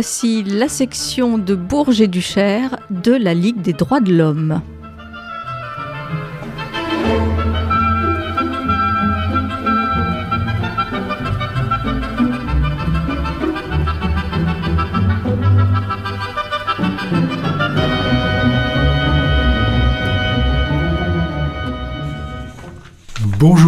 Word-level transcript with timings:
Voici 0.00 0.44
la 0.44 0.68
section 0.68 1.38
de 1.38 1.56
Bourges 1.56 2.00
et 2.00 2.06
Duchère 2.06 2.78
de 2.88 3.10
la 3.10 3.34
Ligue 3.34 3.60
des 3.62 3.72
droits 3.72 3.98
de 3.98 4.14
l'homme. 4.14 4.60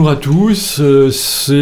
Bonjour 0.00 0.12
à 0.12 0.16
tous, 0.16 0.80
euh, 0.80 1.10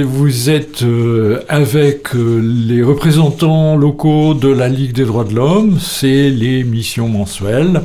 vous 0.07 0.49
êtes 0.49 0.85
euh, 0.85 1.41
avec 1.49 2.15
euh, 2.15 2.39
les 2.41 2.85
représentants 2.85 3.77
locaux 3.77 4.35
de 4.35 4.47
la 4.47 4.69
Ligue 4.69 4.93
des 4.93 5.05
droits 5.05 5.25
de 5.25 5.35
l'homme, 5.35 5.79
c'est 5.81 6.31
l'émission 6.31 7.09
mensuelle. 7.09 7.83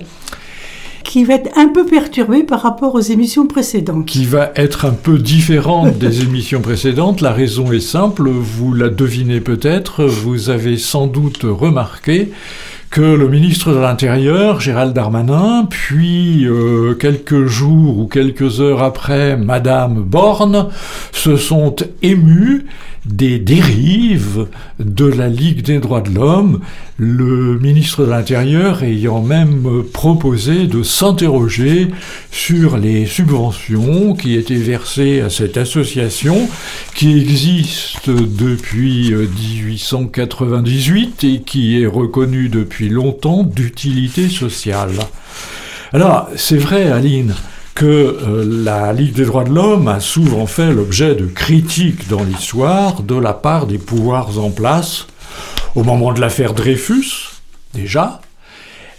Qui 1.03 1.23
va 1.23 1.33
être 1.33 1.49
un 1.57 1.69
peu 1.69 1.87
perturbée 1.87 2.43
par 2.43 2.61
rapport 2.61 2.93
aux 2.93 3.01
émissions 3.01 3.47
précédentes. 3.47 4.05
Qui 4.05 4.25
va 4.25 4.51
être 4.55 4.85
un 4.85 4.91
peu 4.91 5.17
différente 5.17 5.97
des 5.97 6.21
émissions 6.23 6.61
précédentes. 6.61 7.21
La 7.21 7.31
raison 7.31 7.71
est 7.71 7.79
simple, 7.79 8.29
vous 8.29 8.73
la 8.73 8.89
devinez 8.89 9.41
peut-être, 9.41 10.05
vous 10.05 10.51
avez 10.51 10.77
sans 10.77 11.07
doute 11.07 11.45
remarqué 11.45 12.29
que 12.93 13.01
le 13.01 13.27
ministre 13.27 13.73
de 13.73 13.79
l'Intérieur, 13.79 14.59
Gérald 14.59 14.93
Darmanin, 14.93 15.65
puis 15.67 16.45
euh, 16.45 16.93
quelques 16.93 17.47
jours 17.47 17.97
ou 17.97 18.05
quelques 18.05 18.61
heures 18.61 18.83
après, 18.83 19.35
Madame 19.35 20.03
Borne, 20.03 20.69
se 21.11 21.35
sont 21.35 21.75
émus 22.03 22.67
des 23.05 23.39
dérives 23.39 24.47
de 24.79 25.05
la 25.05 25.27
Ligue 25.27 25.61
des 25.61 25.79
droits 25.79 26.01
de 26.01 26.11
l'homme, 26.11 26.61
le 26.97 27.59
ministre 27.59 28.05
de 28.05 28.09
l'Intérieur 28.09 28.83
ayant 28.83 29.21
même 29.21 29.83
proposé 29.91 30.67
de 30.67 30.83
s'interroger 30.83 31.89
sur 32.31 32.77
les 32.77 33.05
subventions 33.05 34.13
qui 34.13 34.35
étaient 34.35 34.55
versées 34.55 35.21
à 35.21 35.29
cette 35.29 35.57
association 35.57 36.47
qui 36.95 37.19
existe 37.19 38.09
depuis 38.09 39.13
1898 39.13 41.23
et 41.23 41.41
qui 41.41 41.81
est 41.81 41.87
reconnue 41.87 42.49
depuis 42.49 42.89
longtemps 42.89 43.43
d'utilité 43.43 44.29
sociale. 44.29 44.91
Alors, 45.91 46.29
c'est 46.35 46.57
vrai, 46.57 46.91
Aline, 46.91 47.35
que 47.75 47.85
euh, 47.85 48.45
la 48.63 48.93
Ligue 48.93 49.15
des 49.15 49.25
droits 49.25 49.43
de 49.43 49.53
l'homme 49.53 49.87
a 49.87 49.99
souvent 49.99 50.45
fait 50.45 50.71
l'objet 50.71 51.15
de 51.15 51.25
critiques 51.25 52.07
dans 52.07 52.23
l'histoire 52.23 53.01
de 53.01 53.15
la 53.15 53.33
part 53.33 53.67
des 53.67 53.77
pouvoirs 53.77 54.39
en 54.39 54.51
place, 54.51 55.07
au 55.75 55.83
moment 55.83 56.13
de 56.13 56.21
l'affaire 56.21 56.53
Dreyfus, 56.53 57.31
déjà. 57.73 58.21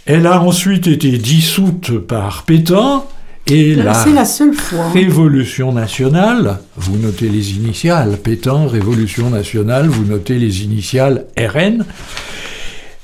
Elle 0.05 0.27
a 0.27 0.41
ensuite 0.41 0.87
été 0.87 1.17
dissoute 1.17 1.97
par 1.99 2.43
Pétain, 2.43 3.03
et 3.47 3.75
la, 3.75 4.05
la 4.13 4.25
seule 4.25 4.53
fois. 4.53 4.89
Révolution 4.89 5.71
nationale, 5.71 6.59
vous 6.77 6.97
notez 6.97 7.29
les 7.29 7.51
initiales, 7.51 8.17
Pétain, 8.17 8.67
Révolution 8.67 9.29
nationale, 9.29 9.87
vous 9.87 10.03
notez 10.03 10.39
les 10.39 10.63
initiales 10.63 11.25
RN. 11.37 11.85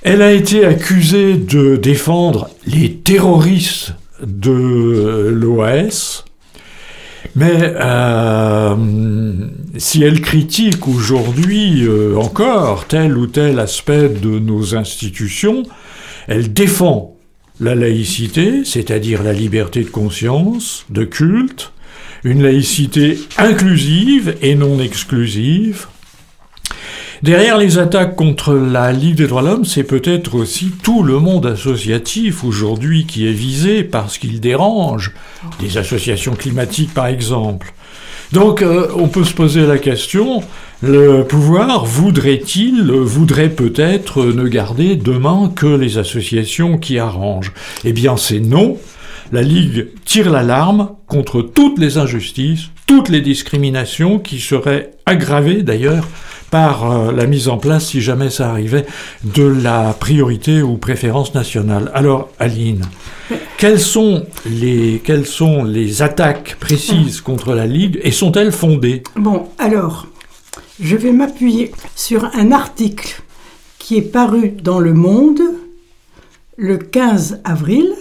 Elle 0.02 0.24
a 0.24 0.31
été 0.31 0.66
accusée 0.66 1.36
de 1.36 1.76
défendre 1.76 2.50
les 2.66 2.92
terroristes 2.92 3.94
de 4.26 5.30
l'OAS. 5.34 6.26
Mais 7.36 7.74
euh, 7.76 8.76
si 9.78 10.04
elle 10.04 10.22
critique 10.22 10.88
aujourd'hui 10.88 11.86
euh, 11.86 12.16
encore 12.18 12.88
tel 12.88 13.18
ou 13.18 13.28
tel 13.28 13.60
aspect 13.60 14.10
de 14.10 14.40
nos 14.40 14.76
institutions, 14.76 15.64
elle 16.28 16.52
défend 16.52 17.16
la 17.60 17.76
laïcité, 17.76 18.66
c'est-à-dire 18.66 19.24
la 19.24 19.34
liberté 19.34 19.84
de 19.84 19.90
conscience, 19.90 20.86
de 20.90 21.04
culte, 21.04 21.72
une 22.24 22.44
laïcité 22.44 23.20
inclusive 23.38 24.36
et 24.42 24.56
non 24.56 24.80
exclusive, 24.80 25.88
Derrière 27.24 27.59
les 27.59 27.78
attaques 27.78 28.16
contre 28.16 28.56
la 28.56 28.92
Ligue 28.92 29.18
des 29.18 29.28
droits 29.28 29.44
de 29.44 29.48
l'homme, 29.48 29.66
c'est 29.66 29.84
peut-être 29.84 30.34
aussi 30.34 30.72
tout 30.82 31.04
le 31.04 31.20
monde 31.20 31.46
associatif 31.46 32.44
aujourd'hui 32.44 33.06
qui 33.06 33.28
est 33.28 33.32
visé 33.32 33.84
parce 33.84 34.18
qu'il 34.18 34.40
dérange, 34.40 35.14
des 35.60 35.78
associations 35.78 36.34
climatiques 36.34 36.96
par 36.96 37.06
exemple. 37.06 37.74
Donc 38.31 38.64
euh, 38.64 38.88
on 38.96 39.08
peut 39.08 39.24
se 39.24 39.36
poser 39.36 39.68
la 39.68 39.78
question, 39.78 40.42
le 40.81 41.22
pouvoir 41.22 41.86
voudrait-il, 41.86 42.92
voudrait 42.92 43.50
peut-être 43.50 44.26
ne 44.26 44.48
garder 44.48 44.96
demain 44.96 45.52
que 45.56 45.68
les 45.68 46.00
associations 46.00 46.80
qui 46.80 46.98
arrangent? 46.98 47.54
Eh 47.84 47.94
bien 47.94 48.18
c'est 48.18 48.40
non. 48.40 48.80
La 49.31 49.44
Ligue 49.44 49.90
tire 50.06 50.31
l'alarme 50.31 50.96
contre 51.06 51.44
toutes 51.44 51.78
les 51.78 52.00
injustices, 52.00 52.70
toutes 52.88 53.10
les 53.10 53.22
discriminations 53.22 54.18
qui 54.18 54.40
seraient 54.40 54.92
aggravées 55.06 55.62
d'ailleurs 55.62 56.08
par 56.51 56.91
euh, 56.91 57.12
la 57.12 57.25
mise 57.25 57.47
en 57.47 57.57
place, 57.57 57.88
si 57.88 58.01
jamais 58.01 58.29
ça 58.29 58.51
arrivait, 58.51 58.85
de 59.23 59.44
la 59.44 59.95
priorité 60.00 60.62
ou 60.62 60.78
préférence 60.78 61.34
nationale. 61.34 61.89
Alors, 61.95 62.29
Aline, 62.39 62.84
quelles 63.57 63.79
sont 63.79 64.25
les, 64.45 65.01
quelles 65.03 65.25
sont 65.25 65.63
les 65.63 66.03
attaques 66.03 66.57
précises 66.59 67.22
contre 67.22 67.56
la 67.56 67.66
Ligue 67.66 68.00
et 68.03 68.12
sont-elles 68.12 68.51
fondées? 68.51 69.01
Bon, 69.16 69.47
alors, 69.57 70.07
je 70.79 70.95
vais 70.95 71.13
m'appuyer 71.13 71.72
sur 71.95 72.25
un 72.35 72.51
article 72.51 73.23
qui 73.79 73.97
est 73.97 74.01
paru 74.01 74.51
dans 74.62 74.79
Le 74.79 74.94
Monde 74.94 75.41
le 76.57 76.78
15 76.78 77.41
avril, 77.44 77.91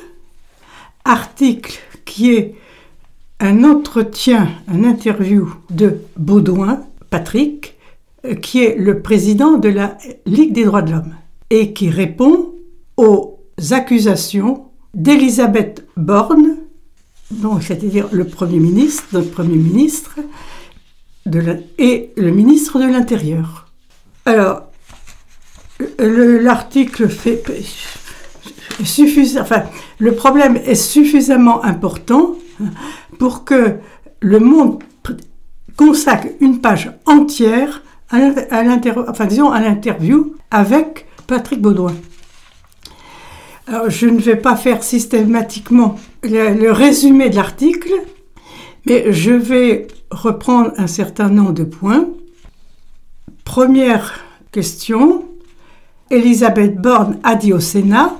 article 1.04 1.78
qui 2.04 2.34
est 2.34 2.54
un 3.38 3.64
entretien, 3.64 4.48
un 4.68 4.84
interview 4.84 5.54
de 5.70 6.00
Baudouin, 6.16 6.82
Patrick, 7.08 7.69
qui 8.42 8.64
est 8.64 8.76
le 8.76 9.00
président 9.00 9.56
de 9.58 9.69
la 9.69 9.97
Ligue 10.26 10.53
des 10.53 10.64
droits 10.64 10.82
de 10.82 10.92
l'homme 10.92 11.14
et 11.50 11.72
qui 11.72 11.91
répond 11.91 12.54
aux 12.97 13.38
accusations 13.70 14.66
d'Elisabeth 14.94 15.86
Borne, 15.97 16.56
c'est-à-dire 17.60 18.09
le 18.12 18.25
Premier 18.25 18.59
ministre, 18.59 19.04
notre 19.12 19.30
Premier 19.30 19.56
ministre, 19.56 20.16
et 21.78 22.10
le 22.16 22.30
ministre 22.30 22.78
de 22.78 22.86
l'Intérieur. 22.86 23.69
Alors, 24.25 24.62
l'article 25.98 27.09
fait 27.09 27.42
enfin, 29.38 29.62
le 29.98 30.14
problème 30.14 30.56
est 30.56 30.75
suffisamment 30.75 31.62
important 31.62 32.36
pour 33.19 33.44
que 33.44 33.76
le 34.20 34.38
monde 34.38 34.82
consacre 35.76 36.28
une 36.41 36.60
page 36.60 36.92
entière 37.06 37.83
à 38.10 38.62
l'interview 38.62 40.34
avec 40.51 41.07
Patrick 41.27 41.60
Baudouin. 41.60 41.95
Je 43.86 44.07
ne 44.07 44.18
vais 44.18 44.36
pas 44.36 44.57
faire 44.57 44.83
systématiquement 44.83 45.97
le, 46.24 46.71
résumé 46.71 47.30
de 47.30 47.36
l'article, 47.36 47.92
mais 48.86 49.12
je 49.12 49.30
vais 49.30 49.86
reprendre 50.10 50.72
un 50.77 50.89
certain 50.89 51.28
nombre 51.28 51.53
de 51.53 51.65
points. 51.65 52.09
Première 53.45 54.21
question, 54.51 55.24
Elisabeth 56.10 56.80
Borne 56.80 57.18
a 57.22 57.36
dit 57.36 57.53
au 57.53 57.60
Sénat 57.60 58.16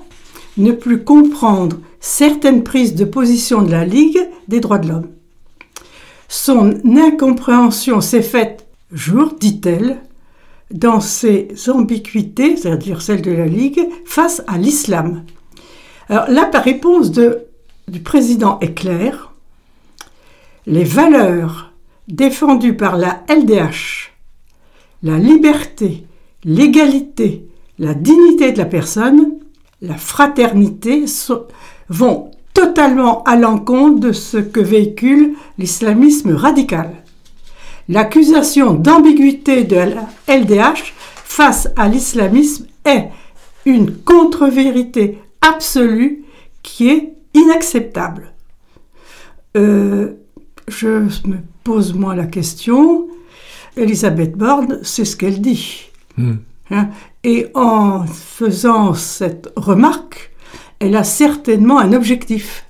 ne 0.57 0.71
plus 0.71 1.03
comprendre 1.03 1.79
certaines 1.99 2.63
prises 2.63 2.95
de 2.95 3.05
position 3.05 3.63
de 3.63 3.71
la 3.71 3.85
Ligue 3.85 4.21
des 4.47 4.61
droits 4.61 4.79
de 4.79 4.89
l'homme. 4.89 5.09
Son 6.29 6.81
incompréhension 6.85 8.01
s'est 8.01 8.23
faite 8.23 8.67
jour, 8.93 9.35
dit-elle, 9.39 9.99
dans 10.71 11.01
ses 11.01 11.49
ambiguïtés, 11.69 12.57
c'est-à-dire 12.57 13.03
celle 13.03 13.23
de 13.23 13.33
la 13.33 13.47
Ligue, 13.47 13.89
face 14.05 14.43
à 14.47 14.57
l'islam. 14.57 15.25
Alors 16.09 16.29
là, 16.29 16.49
la 16.53 16.61
réponse 16.61 17.11
du 17.11 18.01
président 18.01 18.59
est 18.61 18.75
claire. 18.75 19.33
Les 20.67 20.85
valeurs 20.85 21.73
défendues 22.09 22.77
par 22.77 22.97
la 22.97 23.23
LDH, 23.29 24.13
la 25.03 25.19
liberté, 25.19 26.05
l'égalité, 26.45 27.47
la 27.79 27.95
dignité 27.95 28.53
de 28.53 28.59
la 28.59 28.67
personne, 28.67 29.39
la 29.81 29.97
fraternité 29.97 31.05
vont 31.89 32.31
totalement 32.53 33.23
à 33.25 33.37
l'encontre 33.37 34.01
de 34.01 34.13
ce 34.13 34.37
que 34.37 34.61
véhicule 34.61 35.35
l'islamisme 35.59 36.35
radical. 36.35 37.00
L'accusation 37.91 38.75
d'ambiguïté 38.75 39.65
de 39.65 39.75
la 39.75 40.09
LDH 40.29 40.95
face 41.25 41.69
à 41.75 41.89
l'islamisme 41.89 42.67
est 42.85 43.09
une 43.67 43.97
contre-vérité 43.97 45.19
absolue 45.41 46.23
qui 46.63 46.89
est 46.89 47.13
inacceptable. 47.35 48.33
Euh, 49.57 50.13
je 50.69 50.87
me 50.87 51.39
pose 51.65 51.93
moi 51.93 52.15
la 52.15 52.27
question, 52.27 53.09
Elisabeth 53.77 54.37
Borne, 54.37 54.79
c'est 54.85 55.05
ce 55.05 55.17
qu'elle 55.17 55.41
dit. 55.41 55.91
Hmm. 56.17 56.35
Hein, 56.71 56.91
Et 57.25 57.49
en 57.55 58.07
faisant 58.07 58.95
cette 58.95 59.53
remarque, 59.57 60.31
elle 60.79 60.95
a 60.95 61.03
certainement 61.03 61.81
un 61.81 61.93
objectif. 61.93 62.67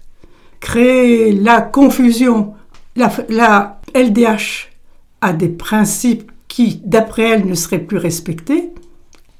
Créer 0.61 1.33
la 1.33 1.61
confusion. 1.61 2.55
La, 2.97 3.13
la 3.29 3.81
LDH 3.95 4.70
a 5.21 5.33
des 5.33 5.49
principes 5.49 6.31
qui, 6.49 6.81
d'après 6.85 7.23
elle, 7.23 7.47
ne 7.47 7.55
seraient 7.55 7.79
plus 7.79 7.99
respectés. 7.99 8.71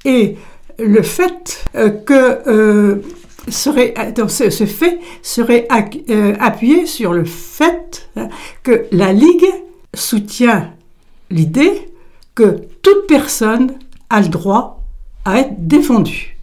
Et 0.05 0.37
le 0.79 1.01
fait 1.01 1.65
euh, 1.75 1.89
que 1.89 2.47
euh, 2.47 3.01
serait, 3.47 3.93
ce, 4.27 4.49
ce, 4.49 4.65
fait 4.65 4.99
serait 5.21 5.67
euh, 6.09 6.35
appuyé 6.39 6.85
sur 6.85 7.13
le 7.13 7.25
fait 7.25 8.09
hein, 8.15 8.29
que 8.63 8.85
la 8.91 9.13
Ligue 9.13 9.45
soutient 9.93 10.71
l'idée 11.29 11.89
que 12.35 12.61
toute 12.81 13.07
personne 13.07 13.73
a 14.09 14.21
le 14.21 14.27
droit 14.27 14.83
à 15.25 15.39
être 15.39 15.67
défendue. 15.67 16.37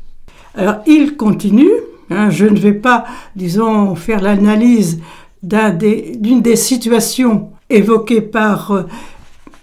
Alors 0.54 0.76
il 0.86 1.16
continue, 1.16 1.70
hein, 2.10 2.30
je 2.30 2.46
ne 2.46 2.58
vais 2.58 2.72
pas, 2.72 3.04
disons, 3.36 3.94
faire 3.94 4.20
l'analyse 4.20 5.00
d'une 5.42 6.42
des, 6.42 6.56
situations 6.56 7.50
évoquées 7.70 8.22
par 8.22 8.72
euh, 8.72 8.82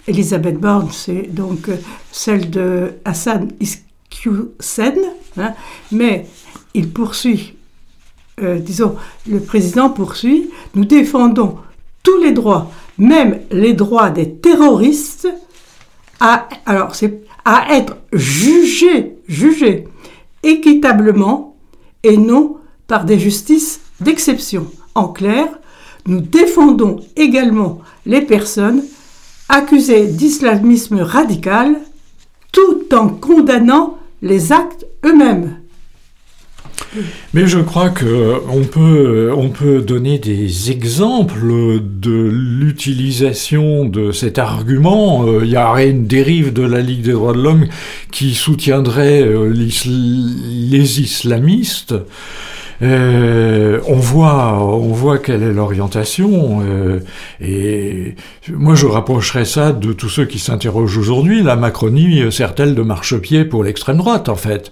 Elisabeth 0.08 0.60
Borne, 0.60 0.90
c'est 0.92 1.34
donc 1.34 1.70
euh, 1.70 1.78
celle 2.12 2.50
de 2.50 2.94
Hassan 3.06 3.50
Iskousen, 3.60 5.00
hein, 5.38 5.54
mais 5.92 6.28
il 6.74 6.90
poursuit, 6.90 7.56
euh, 8.42 8.60
disons, 8.60 8.96
le 9.28 9.40
président 9.40 9.90
poursuit, 9.90 10.50
nous 10.76 10.86
défendons 10.86 11.58
tous 12.04 12.18
les 12.22 12.32
droits, 12.32 12.72
même 12.98 13.40
les 13.52 13.74
droits 13.74 14.12
des 14.12 14.36
terroristes, 14.36 15.28
à, 16.20 16.48
alors 16.66 16.94
à 17.44 17.76
être 17.76 17.98
jugés, 18.14 19.18
jugés 19.28 19.88
équitablement 20.44 21.58
et 22.04 22.18
non 22.18 22.58
par 22.88 23.06
des 23.06 23.20
justices 23.20 23.82
d'exception. 24.00 24.68
En 24.94 25.08
clair, 25.10 25.48
nous 26.06 26.22
défendons 26.22 27.00
également 27.16 27.82
les 28.06 28.22
personnes 28.22 28.84
accusées 29.50 30.08
d'islamisme 30.08 31.00
radical 31.00 31.76
tout 32.52 32.94
en 32.94 33.10
condamnant 33.10 33.98
les 34.22 34.52
actes 34.52 34.86
eux-mêmes. 35.06 35.58
Mais 37.34 37.48
je 37.48 37.60
crois 37.60 37.90
que 37.90 38.36
on 38.50 38.64
peut, 38.64 39.32
on 39.36 39.50
peut 39.50 39.82
donner 39.82 40.20
des 40.20 40.72
exemples 40.72 41.82
de 41.82 42.30
l'utilisation 42.32 43.86
de 43.86 44.12
cet 44.12 44.40
argument. 44.40 45.26
Euh, 45.26 45.42
il 45.44 45.52
y 45.52 45.58
a 45.58 45.84
une 45.84 46.08
dérive 46.08 46.54
de 46.54 46.64
la 46.64 46.82
Ligue 46.82 47.04
des 47.04 47.12
droits 47.12 47.34
de 47.34 47.42
l'homme 47.42 47.68
qui 48.12 48.34
soutiendrait 48.34 49.22
euh, 49.22 49.50
les 49.50 51.02
islamistes. 51.02 51.96
Euh, 52.82 53.80
on 53.88 53.96
voit, 53.96 54.62
on 54.62 54.92
voit 54.92 55.18
quelle 55.18 55.44
est 55.44 55.54
l'orientation. 55.54 56.62
Euh, 56.62 57.00
et 57.42 58.16
moi, 58.52 58.76
je 58.76 58.86
rapprocherais 58.86 59.46
ça 59.46 59.72
de 59.72 59.94
tous 59.94 60.10
ceux 60.10 60.26
qui 60.26 60.40
s'interrogent 60.40 60.98
aujourd'hui. 60.98 61.44
La 61.44 61.56
Macronie 61.56 62.32
sert-elle 62.32 62.76
de 62.76 62.82
marchepied 62.82 63.46
pour 63.46 63.64
l'extrême 63.64 63.98
droite, 63.98 64.30
en 64.30 64.36
fait? 64.36 64.72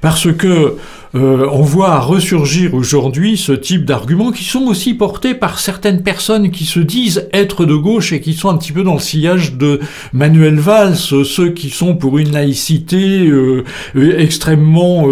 Parce 0.00 0.32
que 0.32 0.76
euh, 1.14 1.48
on 1.52 1.62
voit 1.62 2.00
ressurgir 2.00 2.74
aujourd'hui 2.74 3.36
ce 3.36 3.52
type 3.52 3.84
d'arguments 3.84 4.32
qui 4.32 4.42
sont 4.42 4.64
aussi 4.64 4.94
portés 4.94 5.34
par 5.34 5.60
certaines 5.60 6.02
personnes 6.02 6.50
qui 6.50 6.64
se 6.64 6.80
disent 6.80 7.28
être 7.32 7.66
de 7.66 7.76
gauche 7.76 8.12
et 8.12 8.20
qui 8.20 8.34
sont 8.34 8.48
un 8.48 8.56
petit 8.56 8.72
peu 8.72 8.82
dans 8.82 8.94
le 8.94 9.00
sillage 9.00 9.54
de 9.54 9.78
Manuel 10.12 10.56
Valls, 10.56 10.96
ceux 10.96 11.50
qui 11.50 11.70
sont 11.70 11.94
pour 11.94 12.18
une 12.18 12.32
laïcité 12.32 13.28
euh, 13.28 13.62
extrêmement 13.94 15.06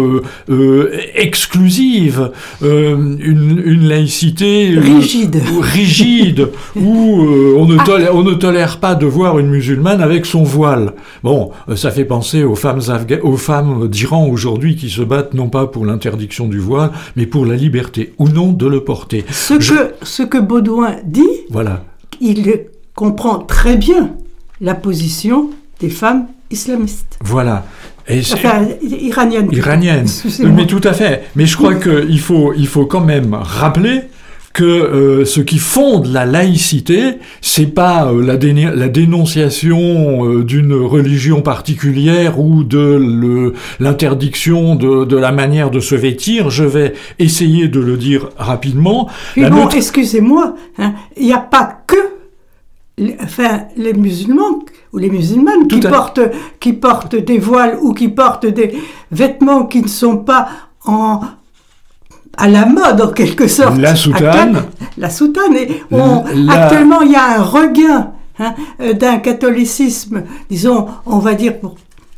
euh, 0.49 0.91
exclusive, 1.15 2.31
une, 2.61 3.87
laïcité 3.87 4.73
rigide, 4.77 5.41
rigide 5.61 6.49
où 6.75 7.25
on 7.57 7.65
ne, 7.65 7.77
tolère, 7.83 8.15
on 8.15 8.23
ne 8.23 8.33
tolère 8.33 8.79
pas 8.79 8.95
de 8.95 9.05
voir 9.05 9.39
une 9.39 9.49
musulmane 9.49 10.01
avec 10.01 10.25
son 10.25 10.43
voile. 10.43 10.93
Bon, 11.23 11.51
ça 11.75 11.91
fait 11.91 12.05
penser 12.05 12.43
aux 12.43 12.55
femmes, 12.55 12.79
aux 13.23 13.37
femmes 13.37 13.87
d'Iran 13.87 14.27
aujourd'hui 14.27 14.75
qui 14.75 14.89
se 14.89 15.01
battent 15.01 15.33
non 15.33 15.49
pas 15.49 15.67
pour 15.67 15.83
interdiction 15.93 16.47
du 16.47 16.59
voile, 16.59 16.91
mais 17.15 17.25
pour 17.25 17.45
la 17.45 17.55
liberté 17.55 18.13
ou 18.17 18.27
non 18.27 18.51
de 18.51 18.67
le 18.67 18.83
porter. 18.83 19.23
Ce, 19.29 19.53
que, 19.53 19.93
ce 20.01 20.23
que 20.23 20.37
Baudouin 20.37 20.95
dit, 21.05 21.23
voilà. 21.49 21.83
il 22.19 22.65
comprend 22.95 23.39
très 23.39 23.77
bien 23.77 24.11
la 24.61 24.75
position 24.75 25.49
des 25.79 25.89
femmes 25.89 26.27
islamistes. 26.51 27.17
Voilà. 27.23 27.65
Et 28.07 28.21
enfin, 28.33 28.67
iraniennes. 28.81 29.49
Iraniennes. 29.51 30.07
Mais 30.43 30.67
tout 30.67 30.81
à 30.83 30.93
fait. 30.93 31.23
Mais 31.35 31.45
je 31.45 31.55
crois 31.55 31.75
qu'il 31.75 32.19
faut, 32.19 32.53
il 32.55 32.67
faut 32.67 32.85
quand 32.85 33.03
même 33.03 33.33
rappeler 33.33 34.01
que 34.53 34.63
euh, 34.63 35.25
ce 35.25 35.41
qui 35.41 35.57
fonde 35.57 36.05
la 36.05 36.25
laïcité, 36.25 37.17
c'est 37.41 37.73
pas 37.73 38.11
euh, 38.11 38.23
la, 38.23 38.35
la, 38.75 38.87
dénonciation 38.87 40.27
euh, 40.27 40.43
d'une 40.43 40.73
religion 40.73 41.41
particulière 41.41 42.39
ou 42.39 42.63
de 42.63 43.53
l'interdiction 43.79 44.75
de, 44.75 45.05
de, 45.05 45.17
la 45.17 45.31
manière 45.31 45.71
de 45.71 45.79
se 45.79 45.95
vêtir. 45.95 46.51
Je 46.51 46.63
vais 46.63 46.93
essayer 47.17 47.67
de 47.67 47.79
le 47.79 47.97
dire 47.97 48.29
rapidement. 48.37 49.09
Mais 49.35 49.49
bon, 49.49 49.67
excusez-moi, 49.69 50.55
hein, 50.77 50.93
il 51.17 51.25
n'y 51.25 51.33
a 51.33 51.39
pas 51.39 51.81
que 51.87 52.12
les, 52.97 53.17
enfin, 53.21 53.63
les 53.75 53.93
musulmans 53.93 54.59
ou 54.91 54.97
les 54.97 55.09
musulmanes 55.09 55.67
qui 55.67 55.79
portent, 55.79 56.21
qui 56.59 56.73
portent 56.73 57.15
des 57.15 57.39
voiles 57.39 57.77
ou 57.81 57.93
qui 57.93 58.09
portent 58.09 58.45
des 58.45 58.77
vêtements 59.11 59.65
qui 59.65 59.81
ne 59.81 59.87
sont 59.87 60.17
pas 60.17 60.47
en, 60.85 61.21
à 62.37 62.47
la 62.47 62.65
mode 62.65 63.01
en 63.01 63.11
quelque 63.11 63.47
sorte. 63.47 63.77
La 63.77 63.95
soutane. 63.95 64.63
La 64.97 65.09
soutane. 65.09 65.55
Et 65.55 65.81
Actuellement, 66.49 67.01
il 67.01 67.11
y 67.11 67.15
a 67.15 67.39
un 67.39 67.43
regain 67.43 68.11
hein, 68.39 68.53
euh, 68.81 68.93
d'un 68.93 69.17
catholicisme, 69.17 70.23
disons, 70.49 70.87
on 71.05 71.19
va 71.19 71.33
dire 71.33 71.53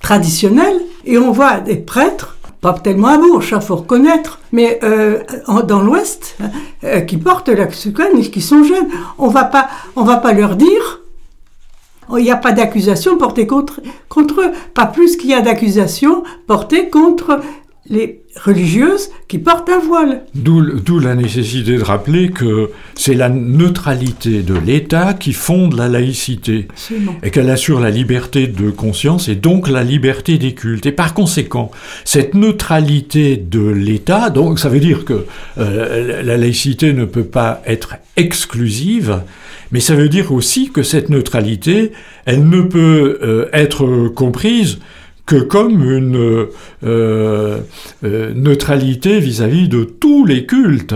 traditionnel, 0.01 0.73
et 1.05 1.17
on 1.17 1.31
voit 1.31 1.59
des 1.59 1.77
prêtres, 1.77 2.34
pas 2.65 2.79
tellement 2.79 3.09
à 3.09 3.17
Bourges, 3.19 3.53
il 3.55 3.61
faut 3.61 3.75
reconnaître, 3.75 4.39
mais 4.51 4.79
euh, 4.81 5.19
dans 5.67 5.81
l'Ouest, 5.81 6.35
hein, 6.41 6.49
euh, 6.83 7.01
qui 7.01 7.17
portent 7.17 7.49
la 7.49 7.69
soutane 7.71 8.17
et 8.17 8.31
qui 8.31 8.41
sont 8.41 8.63
jeunes. 8.63 8.87
On 9.19 9.27
va 9.27 9.43
pas, 9.43 9.67
on 9.95 10.03
va 10.03 10.17
pas 10.17 10.33
leur 10.33 10.55
dire. 10.55 11.01
Il 12.09 12.23
n'y 12.23 12.31
a 12.31 12.37
pas 12.37 12.53
d'accusation 12.53 13.19
portée 13.19 13.45
contre, 13.45 13.81
contre 14.09 14.41
eux, 14.41 14.51
pas 14.73 14.87
plus 14.87 15.15
qu'il 15.15 15.29
y 15.29 15.35
a 15.35 15.41
d'accusations 15.41 16.23
portées 16.47 16.89
contre 16.89 17.39
les 17.87 18.21
religieuses 18.43 19.11
qui 19.27 19.37
portent 19.37 19.69
un 19.69 19.79
voile. 19.79 20.23
D'où 20.33 20.99
la 20.99 21.15
nécessité 21.15 21.77
de 21.77 21.83
rappeler 21.83 22.29
que 22.29 22.71
c'est 22.95 23.13
la 23.13 23.29
neutralité 23.29 24.41
de 24.41 24.55
l'État 24.55 25.13
qui 25.13 25.33
fonde 25.33 25.73
la 25.73 25.87
laïcité 25.87 26.67
et 27.23 27.29
qu'elle 27.29 27.49
assure 27.49 27.79
la 27.79 27.91
liberté 27.91 28.47
de 28.47 28.71
conscience 28.71 29.29
et 29.29 29.35
donc 29.35 29.69
la 29.69 29.83
liberté 29.83 30.37
des 30.37 30.53
cultes. 30.53 30.85
Et 30.85 30.91
par 30.91 31.13
conséquent, 31.13 31.71
cette 32.03 32.33
neutralité 32.33 33.37
de 33.37 33.67
l'État, 33.67 34.29
donc 34.29 34.59
ça 34.59 34.69
veut 34.69 34.79
dire 34.79 35.05
que 35.05 35.25
euh, 35.57 36.23
la 36.23 36.37
laïcité 36.37 36.93
ne 36.93 37.05
peut 37.05 37.23
pas 37.23 37.61
être 37.65 37.95
exclusive, 38.17 39.21
mais 39.71 39.79
ça 39.79 39.95
veut 39.95 40.09
dire 40.09 40.31
aussi 40.31 40.71
que 40.71 40.83
cette 40.83 41.09
neutralité, 41.09 41.91
elle 42.25 42.47
ne 42.47 42.61
peut 42.61 43.19
euh, 43.21 43.47
être 43.53 44.07
comprise 44.09 44.79
que 45.25 45.37
comme 45.37 45.83
une 45.91 46.47
euh, 46.83 47.59
euh, 48.03 48.33
neutralité 48.35 49.19
vis-à-vis 49.19 49.67
de 49.67 49.83
tous 49.83 50.25
les 50.25 50.45
cultes, 50.45 50.95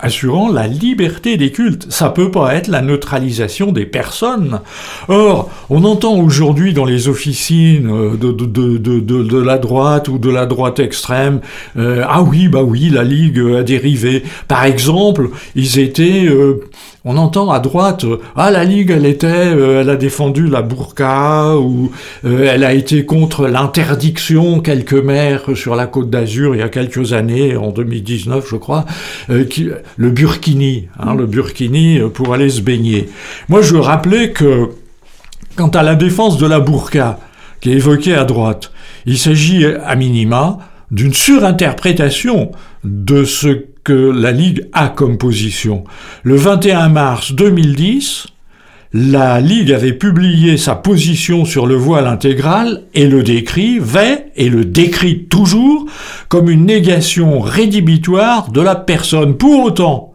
assurant 0.00 0.48
la 0.48 0.68
liberté 0.68 1.36
des 1.36 1.50
cultes. 1.50 1.90
Ça 1.90 2.10
peut 2.10 2.30
pas 2.30 2.54
être 2.54 2.68
la 2.68 2.82
neutralisation 2.82 3.72
des 3.72 3.84
personnes. 3.84 4.60
Or, 5.08 5.50
on 5.70 5.82
entend 5.82 6.14
aujourd'hui 6.14 6.72
dans 6.72 6.84
les 6.84 7.08
officines 7.08 7.90
euh, 7.90 8.16
de, 8.16 8.30
de, 8.30 8.78
de, 8.78 9.00
de, 9.00 9.38
la 9.38 9.58
droite 9.58 10.06
ou 10.08 10.18
de 10.18 10.30
la 10.30 10.46
droite 10.46 10.78
extrême, 10.78 11.40
ah 11.76 12.22
oui, 12.22 12.48
bah 12.48 12.62
oui, 12.62 12.90
la 12.90 13.02
Ligue 13.02 13.40
a 13.56 13.62
dérivé. 13.62 14.22
Par 14.46 14.64
exemple, 14.64 15.30
ils 15.54 15.78
étaient 15.78 16.28
on 17.04 17.16
entend 17.16 17.50
à 17.50 17.60
droite, 17.60 18.04
euh, 18.04 18.18
ah 18.34 18.50
la 18.50 18.64
Ligue, 18.64 18.90
elle 18.90 19.06
était, 19.06 19.26
euh, 19.26 19.80
elle 19.80 19.90
a 19.90 19.96
défendu 19.96 20.48
la 20.48 20.62
burqa 20.62 21.56
ou 21.56 21.92
euh, 22.24 22.50
elle 22.52 22.64
a 22.64 22.74
été 22.74 23.04
contre 23.06 23.46
l'interdiction 23.46 24.60
quelques 24.60 24.94
maires 24.94 25.44
sur 25.54 25.76
la 25.76 25.86
Côte 25.86 26.10
d'Azur 26.10 26.54
il 26.54 26.58
y 26.58 26.62
a 26.62 26.68
quelques 26.68 27.12
années, 27.12 27.56
en 27.56 27.70
2019 27.70 28.46
je 28.50 28.56
crois, 28.56 28.84
le 29.28 30.10
burkini, 30.10 30.88
hein, 30.98 31.14
le 31.14 31.26
burkini 31.26 32.00
pour 32.12 32.34
aller 32.34 32.50
se 32.50 32.62
baigner. 32.62 33.08
Moi 33.48 33.62
je 33.62 33.76
rappelais 33.76 34.32
que 34.32 34.70
quant 35.56 35.68
à 35.68 35.82
la 35.82 35.94
défense 35.94 36.36
de 36.36 36.46
la 36.46 36.58
burqa 36.60 37.20
qui 37.60 37.70
est 37.70 37.76
évoquée 37.76 38.14
à 38.14 38.24
droite, 38.24 38.72
il 39.06 39.18
s'agit 39.18 39.64
à 39.64 39.94
minima 39.94 40.58
d'une 40.90 41.14
surinterprétation 41.14 42.50
de 42.84 43.24
ce 43.24 43.64
la 43.92 44.32
Ligue 44.32 44.66
a 44.72 44.88
comme 44.88 45.18
position. 45.18 45.84
Le 46.22 46.36
21 46.36 46.88
mars 46.88 47.32
2010, 47.32 48.26
la 48.94 49.40
Ligue 49.40 49.72
avait 49.72 49.92
publié 49.92 50.56
sa 50.56 50.74
position 50.74 51.44
sur 51.44 51.66
le 51.66 51.74
voile 51.74 52.06
intégral 52.06 52.84
et 52.94 53.06
le 53.06 53.22
décrivait, 53.22 54.32
et 54.36 54.48
le 54.48 54.64
décrit 54.64 55.24
toujours, 55.24 55.86
comme 56.28 56.48
une 56.48 56.64
négation 56.64 57.40
rédhibitoire 57.40 58.50
de 58.50 58.60
la 58.60 58.76
personne. 58.76 59.36
Pour 59.36 59.64
autant, 59.64 60.14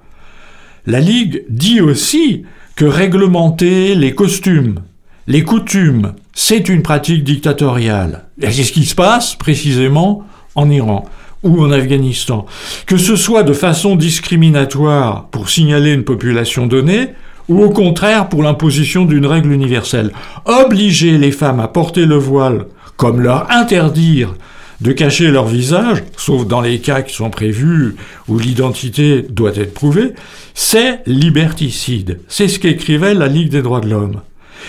la 0.88 1.00
Ligue 1.00 1.44
dit 1.50 1.82
aussi 1.82 2.44
que 2.75 2.86
réglementer 2.86 3.94
les 3.94 4.15
costumes, 4.15 4.80
les 5.27 5.44
coutumes, 5.44 6.13
c'est 6.34 6.68
une 6.68 6.82
pratique 6.82 7.24
dictatoriale. 7.24 8.25
Et 8.42 8.51
c'est 8.51 8.63
ce 8.63 8.74
qui 8.74 8.86
se 8.86 8.96
passe 8.96 9.36
précisément 9.36 10.24
en 10.56 10.70
Iran 10.70 11.06
ou 11.44 11.62
en 11.62 11.72
Afghanistan. 11.72 12.46
Que 12.86 12.98
ce 12.98 13.16
soit 13.16 13.44
de 13.44 13.54
façon 13.54 13.96
discriminatoire 13.96 15.28
pour 15.32 15.50
signaler 15.50 15.94
une 15.94 16.04
population 16.04 16.68
donnée, 16.68 17.10
ou 17.50 17.62
au 17.62 17.70
contraire 17.70 18.30
pour 18.30 18.44
l'imposition 18.44 19.06
d'une 19.06 19.26
règle 19.26 19.52
universelle. 19.52 20.12
Obliger 20.46 21.18
les 21.18 21.32
femmes 21.32 21.60
à 21.60 21.68
porter 21.68 22.06
le 22.06 22.16
voile, 22.16 22.68
comme 22.98 23.22
leur 23.22 23.52
interdire 23.52 24.34
de 24.82 24.92
cacher 24.92 25.32
leur 25.32 25.46
visage, 25.46 26.04
sauf 26.18 26.46
dans 26.46 26.62
les 26.62 26.80
cas 26.80 27.02
qui 27.02 27.16
sont 27.16 27.30
prévus 27.30 27.96
où 28.28 28.38
l'identité 28.38 29.22
doit 29.22 29.56
être 29.56 29.74
prouvée, 29.74 30.14
c'est 30.54 31.02
liberticide. 31.06 32.20
C'est 32.28 32.50
ce 32.50 32.60
qu'écrivait 32.60 33.14
la 33.14 33.28
Ligue 33.28 33.50
des 33.50 33.62
droits 33.62 33.80
de 33.80 33.90
l'homme. 33.90 34.22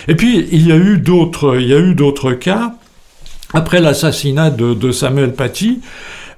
Et 0.07 0.15
puis, 0.15 0.47
il 0.51 0.67
y 0.67 0.71
a 0.71 0.77
eu 0.77 0.97
d'autres, 0.97 1.57
il 1.59 1.67
y 1.67 1.73
a 1.73 1.79
eu 1.79 1.95
d'autres 1.95 2.31
cas. 2.31 2.75
Après 3.53 3.79
l'assassinat 3.79 4.49
de, 4.49 4.91
Samuel 4.91 5.33
Paty, 5.33 5.79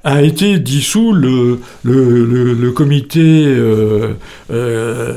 a 0.04 0.22
été 0.22 0.60
dissous 0.60 1.14
le, 1.14 1.60
le, 1.84 2.72
comité 2.72 3.46
euh, 3.48 4.14
euh, 4.52 5.14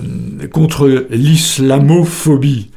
contre 0.52 1.06
l'islamophobie. 1.10 2.70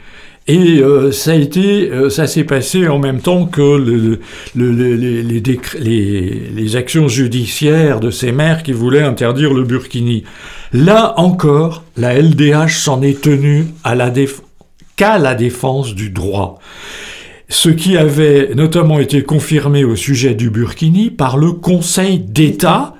Et 0.47 0.79
euh, 0.79 1.11
ça 1.11 2.27
s'est 2.27 2.43
passé 2.43 2.89
en 2.89 2.99
même 2.99 3.21
temps 3.21 3.45
que 3.45 4.19
les, 4.55 6.75
actions 6.75 7.07
judiciaires 7.07 8.01
de 8.01 8.11
ces 8.11 8.33
maires 8.33 8.63
qui 8.63 8.73
voulaient 8.73 9.03
interdire 9.03 9.53
le 9.53 9.63
burkini. 9.63 10.25
Là 10.73 11.13
encore, 11.17 11.83
la 11.95 12.19
LDH 12.19 12.71
s'en 12.71 13.01
est 13.01 13.21
tenue 13.21 13.67
à 13.83 13.95
qu'à 14.95 15.17
la 15.17 15.33
défense 15.33 15.95
du 15.95 16.09
droit 16.09 16.59
ce 17.49 17.69
qui 17.69 17.97
avait 17.97 18.51
notamment 18.55 18.99
été 18.99 19.23
confirmé 19.23 19.83
au 19.83 19.95
sujet 19.95 20.33
du 20.33 20.49
Burkini 20.49 21.09
par 21.09 21.37
le 21.37 21.51
Conseil 21.51 22.19
d'État, 22.19 22.95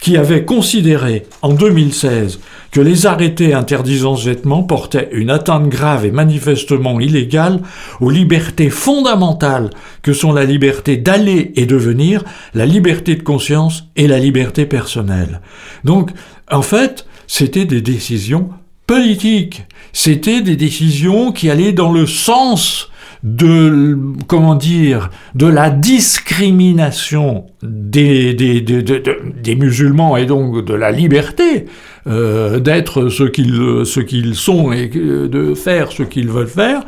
qui 0.00 0.16
avait 0.16 0.44
considéré 0.44 1.24
en 1.42 1.52
2016 1.52 2.40
que 2.70 2.80
les 2.80 3.06
arrêtés 3.06 3.54
interdisant 3.54 4.16
ce 4.16 4.28
vêtement 4.28 4.62
portaient 4.62 5.08
une 5.12 5.30
atteinte 5.30 5.68
grave 5.68 6.04
et 6.04 6.10
manifestement 6.10 7.00
illégale 7.00 7.60
aux 8.00 8.10
libertés 8.10 8.68
fondamentales 8.68 9.70
que 10.02 10.12
sont 10.12 10.32
la 10.32 10.44
liberté 10.44 10.96
d'aller 10.98 11.52
et 11.56 11.66
de 11.66 11.76
venir, 11.76 12.22
la 12.54 12.66
liberté 12.66 13.14
de 13.14 13.22
conscience 13.22 13.84
et 13.96 14.06
la 14.06 14.18
liberté 14.18 14.66
personnelle. 14.66 15.40
Donc, 15.84 16.10
en 16.50 16.62
fait, 16.62 17.06
c'était 17.26 17.64
des 17.64 17.80
décisions 17.80 18.50
politiques. 18.86 19.64
C'était 19.92 20.42
des 20.42 20.56
décisions 20.56 21.32
qui 21.32 21.50
allaient 21.50 21.72
dans 21.72 21.92
le 21.92 22.06
sens 22.06 22.90
de 23.26 23.98
comment 24.28 24.54
dire 24.54 25.10
de 25.34 25.48
la 25.48 25.68
discrimination 25.68 27.46
des, 27.60 28.34
des, 28.34 28.60
des, 28.60 28.84
des 28.84 29.56
musulmans 29.56 30.16
et 30.16 30.26
donc 30.26 30.64
de 30.64 30.74
la 30.74 30.92
liberté 30.92 31.66
euh, 32.06 32.60
d'être 32.60 33.08
ce 33.08 33.24
qu'ils 33.24 33.84
ce 33.84 33.98
qu'ils 33.98 34.36
sont 34.36 34.70
et 34.70 34.86
de 34.86 35.54
faire 35.54 35.90
ce 35.90 36.04
qu'ils 36.04 36.28
veulent 36.28 36.46
faire 36.46 36.82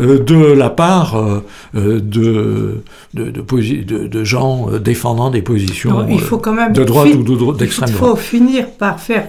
euh, 0.00 0.18
de 0.18 0.52
la 0.54 0.70
part 0.70 1.14
euh, 1.16 1.44
de, 2.00 2.82
de, 3.14 3.30
de, 3.30 4.06
de, 4.08 4.24
gens 4.24 4.66
défendant 4.80 5.30
des 5.30 5.42
positions 5.42 6.04
il 6.10 6.18
faut 6.18 6.38
quand 6.38 6.52
même 6.52 6.72
de 6.72 6.82
droite 6.82 7.14
ou 7.14 7.52
d'extrême 7.52 7.90
droite. 7.90 8.02
Il 8.02 8.08
faut 8.10 8.16
finir 8.16 8.70
par 8.72 8.98
faire 8.98 9.28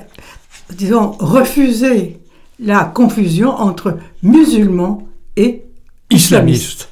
disons 0.76 1.12
refuser 1.20 2.18
la 2.60 2.84
confusion 2.84 3.52
entre 3.52 3.96
musulmans 4.24 5.08
et 5.36 5.67
islamiste. 6.10 6.90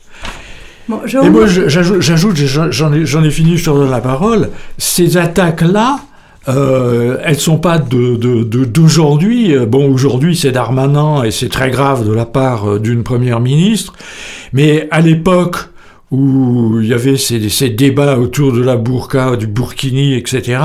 Et 0.87 1.29
moi, 1.29 1.47
j'ajoute, 1.47 2.35
j'en 2.35 3.23
ai, 3.23 3.31
fini, 3.31 3.57
sur 3.57 3.83
la 3.85 4.01
parole, 4.01 4.49
ces 4.77 5.17
attaques-là, 5.17 5.99
euh, 6.47 7.17
elles 7.23 7.39
sont 7.39 7.57
pas 7.57 7.79
d'aujourd'hui. 7.79 9.53
De, 9.53 9.65
bon, 9.65 9.91
aujourd'hui, 9.91 10.35
c'est 10.35 10.51
Darmanin 10.51 11.23
et 11.23 11.31
c'est 11.31 11.49
très 11.49 11.71
grave 11.71 12.07
de 12.07 12.13
la 12.13 12.25
part 12.25 12.69
euh, 12.69 12.79
d'une 12.79 13.03
première 13.03 13.39
ministre. 13.39 13.93
Mais 14.53 14.87
à 14.91 15.01
l'époque 15.01 15.57
où 16.11 16.79
il 16.81 16.87
y 16.87 16.93
avait 16.93 17.17
ces, 17.17 17.49
ces, 17.49 17.69
débats 17.69 18.19
autour 18.19 18.53
de 18.53 18.61
la 18.61 18.75
burqa, 18.77 19.35
du 19.37 19.47
burkini, 19.47 20.13
etc., 20.13 20.59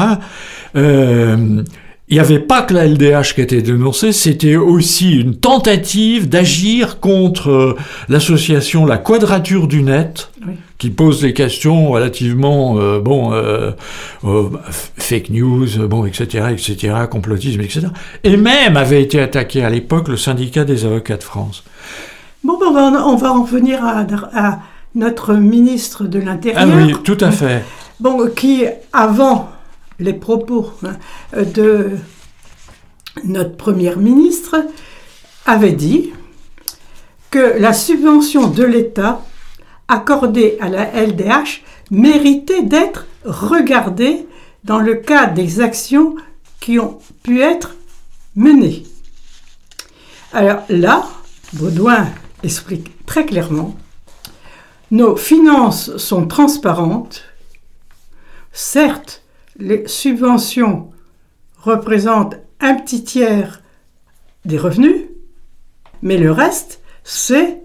euh, 0.76 1.62
il 2.11 2.14
n'y 2.14 2.21
avait 2.21 2.40
pas 2.40 2.62
que 2.62 2.75
la 2.75 2.87
LDH 2.87 3.35
qui 3.35 3.40
était 3.40 3.62
dénoncée, 3.62 4.11
c'était 4.11 4.57
aussi 4.57 5.12
une 5.12 5.37
tentative 5.37 6.29
d'agir 6.29 6.99
contre 6.99 7.50
euh, 7.50 7.76
l'association 8.09 8.85
La 8.85 8.99
Quadrature 8.99 9.69
du 9.69 9.83
Net, 9.83 10.33
qui 10.79 10.90
pose 10.90 11.21
des 11.21 11.33
questions 11.33 11.88
relativement, 11.90 12.79
euh, 12.79 12.99
bon, 12.99 13.33
euh, 13.33 13.71
fake 14.99 15.31
news, 15.31 15.69
bon, 15.87 16.05
etc., 16.05 16.47
etc., 16.50 16.95
complotisme, 17.09 17.61
etc. 17.61 17.87
Et 18.25 18.37
même 18.37 18.76
avait 18.76 19.02
été 19.02 19.21
attaqué 19.21 19.62
à 19.62 19.71
l'époque 19.71 20.09
le 20.09 20.17
syndicat 20.17 20.64
des 20.64 20.85
avocats 20.85 21.17
de 21.17 21.23
France. 21.23 21.62
Bon, 22.43 22.59
ben, 22.59 22.67
on, 22.71 22.73
va, 22.73 23.07
on 23.07 23.17
va 23.17 23.33
en 23.33 23.45
venir 23.45 23.85
à, 23.85 24.05
à 24.35 24.59
notre 24.97 25.35
ministre 25.35 26.07
de 26.07 26.19
l'Intérieur. 26.19 26.61
Ah 26.61 26.76
oui, 26.76 26.93
tout 27.05 27.19
à 27.21 27.31
fait. 27.31 27.62
Bon, 28.00 28.26
qui, 28.35 28.64
avant 28.93 29.49
les 30.00 30.14
propos 30.14 30.73
hein, 30.85 30.97
de 31.33 31.90
notre 33.25 33.57
première 33.57 33.99
ministre 33.99 34.57
avait 35.47 35.73
dit 35.73 36.12
que 37.30 37.59
la 37.59 37.73
subvention 37.73 38.49
de 38.49 38.64
l'État 38.64 39.25
accordée 39.88 40.57
à 40.61 40.69
la 40.69 40.85
LDH 40.85 41.62
méritait 41.90 42.62
d'être 42.62 43.07
regardée 43.25 44.26
dans 44.64 44.78
le 44.78 44.95
cadre 44.97 45.35
des 45.35 45.61
actions 45.61 46.16
qui 46.61 46.78
ont 46.78 46.99
pu 47.23 47.40
être 47.40 47.76
menées. 48.37 48.85
Alors 50.33 50.62
là, 50.69 51.09
Baudouin 51.54 52.07
explique 52.42 53.04
très 53.07 53.26
clairement, 53.26 53.76
nos 54.90 55.16
finances 55.16 55.97
sont 55.97 56.26
transparentes, 56.26 57.23
certes, 58.52 59.23
les 59.61 59.87
subventions 59.87 60.90
représentent 61.62 62.37
un 62.61 62.75
petit 62.75 63.05
tiers 63.05 63.62
des 64.45 64.59
revenus, 64.59 65.07
mais 66.02 66.17
le 66.17 66.33
reste, 66.33 66.81
c'est 67.05 67.61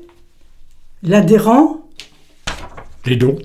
l'adhérent. 1.01 1.87
Les 3.05 3.15
dons. 3.15 3.37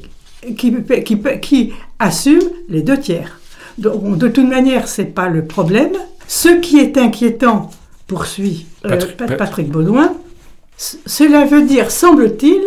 Qui, 0.57 0.75
qui, 1.04 1.21
qui, 1.40 1.73
assume 1.99 2.42
les 2.69 2.83
deux 2.83 2.99
tiers. 2.99 3.40
Donc, 3.78 4.16
de 4.16 4.28
toute 4.28 4.49
manière, 4.49 4.88
ce 4.88 5.02
n'est 5.02 5.09
pas 5.09 5.28
le 5.28 5.45
problème. 5.45 5.92
Ce 6.26 6.49
qui 6.49 6.78
est 6.78 6.97
inquiétant, 6.97 7.71
poursuit 8.07 8.66
euh, 8.87 8.88
Patrick, 8.88 9.37
Patrick 9.37 9.69
Baudouin, 9.69 10.14
cela 10.76 11.45
veut 11.45 11.62
dire, 11.62 11.90
semble-t-il, 11.90 12.62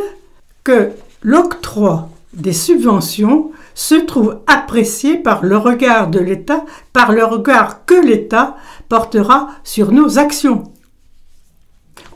que 0.63 0.91
l'octroi 1.21 2.09
des 2.33 2.53
subventions 2.53 3.51
se 3.73 3.95
trouve 3.95 4.41
apprécié 4.47 5.17
par 5.17 5.43
le 5.43 5.57
regard 5.57 6.09
de 6.09 6.19
l'État, 6.19 6.65
par 6.91 7.11
le 7.11 7.23
regard 7.23 7.85
que 7.85 7.95
l'État 7.95 8.55
portera 8.89 9.49
sur 9.63 9.91
nos 9.91 10.19
actions. 10.19 10.63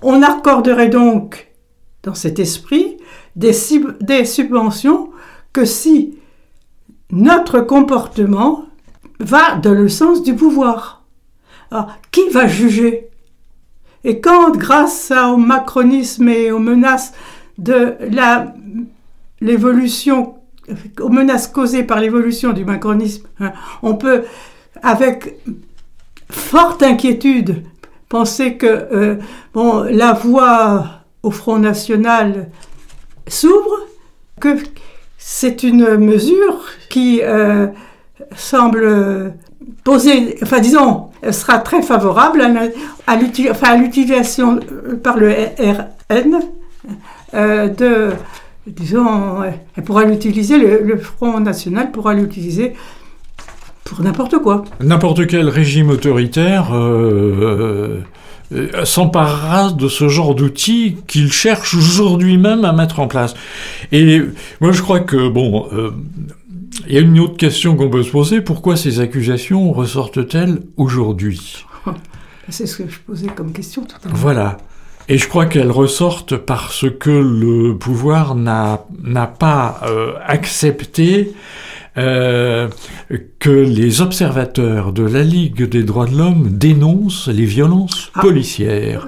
On 0.01 0.21
accorderait 0.21 0.89
donc, 0.89 1.51
dans 2.03 2.13
cet 2.13 2.39
esprit, 2.39 2.97
des, 3.35 3.53
subventions 3.53 5.09
que 5.53 5.65
si 5.65 6.17
notre 7.11 7.61
comportement 7.61 8.65
va 9.19 9.55
dans 9.55 9.73
le 9.73 9.89
sens 9.89 10.23
du 10.23 10.35
pouvoir. 10.35 11.03
Alors, 11.71 11.87
qui 12.11 12.27
va 12.29 12.47
juger? 12.47 13.09
Et 14.03 14.21
quand, 14.21 14.55
grâce 14.55 15.11
au 15.11 15.37
macronisme 15.37 16.29
et 16.29 16.51
aux 16.51 16.59
menaces 16.59 17.13
de 17.57 17.95
l'évolution 19.41 20.36
aux 20.99 21.09
menaces 21.09 21.47
causées 21.47 21.83
par 21.83 21.99
l'évolution 21.99 22.53
du 22.53 22.65
macronisme, 22.65 23.27
hein, 23.39 23.53
on 23.83 23.95
peut, 23.95 24.23
avec 24.81 25.37
forte 26.29 26.83
inquiétude, 26.83 27.63
penser 28.09 28.55
que 28.55 28.65
euh, 28.65 29.15
bon, 29.53 29.83
la 29.83 30.13
voie 30.13 30.85
au 31.23 31.31
Front 31.31 31.59
National 31.59 32.49
s'ouvre, 33.27 33.85
que 34.39 34.57
c'est 35.17 35.63
une 35.63 35.97
mesure 35.97 36.63
qui 36.89 37.21
euh, 37.23 37.67
semble 38.35 39.33
poser, 39.83 40.37
enfin 40.43 40.59
disons, 40.59 41.09
sera 41.31 41.59
très 41.59 41.81
favorable 41.81 42.41
à, 43.07 43.15
l'utilisation 43.75 44.59
par 45.03 45.17
le 45.17 45.33
RN 46.09 46.39
de, 47.33 48.11
disons, 48.67 49.43
elle 49.75 49.83
pourra 49.83 50.05
l'utiliser, 50.05 50.57
le, 50.57 50.97
Front 50.97 51.39
National 51.39 51.91
pourra 51.91 52.13
l'utiliser 52.13 52.73
pour 53.83 54.01
n'importe 54.01 54.39
quoi. 54.39 54.65
N'importe 54.81 55.27
quel 55.27 55.47
régime 55.47 55.89
autoritaire 55.89 56.75
euh, 56.75 58.01
euh, 58.53 58.85
s'emparera 58.85 59.71
de 59.71 59.87
ce 59.87 60.09
genre 60.09 60.35
d'outils 60.35 60.97
qu'il 61.07 61.31
cherche 61.31 61.73
aujourd'hui 61.73 62.37
même 62.37 62.65
à 62.65 62.73
mettre 62.73 62.99
en 62.99 63.07
place. 63.07 63.33
Et 63.91 64.21
moi 64.59 64.71
je 64.71 64.81
crois 64.81 64.99
que, 64.99 65.29
bon, 65.29 65.67
euh, 65.73 65.91
il 66.87 66.93
y 66.93 66.97
a 66.97 67.01
une 67.01 67.19
autre 67.19 67.37
question 67.37 67.75
qu'on 67.75 67.89
peut 67.89 68.03
se 68.03 68.11
poser, 68.11 68.41
pourquoi 68.41 68.75
ces 68.75 68.99
accusations 68.99 69.71
ressortent-elles 69.71 70.59
aujourd'hui? 70.75 71.65
C'est 72.49 72.65
ce 72.65 72.77
que 72.83 72.89
je 72.89 72.99
posais 72.99 73.27
comme 73.27 73.51
question 73.51 73.83
tout 73.83 73.95
à 74.03 74.07
l'heure. 74.07 74.17
Voilà. 74.17 74.57
Et 75.09 75.17
je 75.17 75.27
crois 75.27 75.45
qu'elles 75.45 75.71
ressortent 75.71 76.35
parce 76.35 76.85
que 76.99 77.09
le 77.09 77.77
pouvoir 77.77 78.35
n'a 78.35 78.85
pas 79.39 79.81
accepté 80.25 81.33
euh, 81.97 82.67
que 83.39 83.49
les 83.49 84.01
observateurs 84.01 84.93
de 84.93 85.01
la 85.01 85.23
Ligue 85.23 85.67
des 85.67 85.81
droits 85.81 86.05
de 86.05 86.15
l'homme 86.15 86.49
dénoncent 86.51 87.27
les 87.27 87.45
violences 87.45 88.11
ah, 88.13 88.21
policières, 88.21 89.07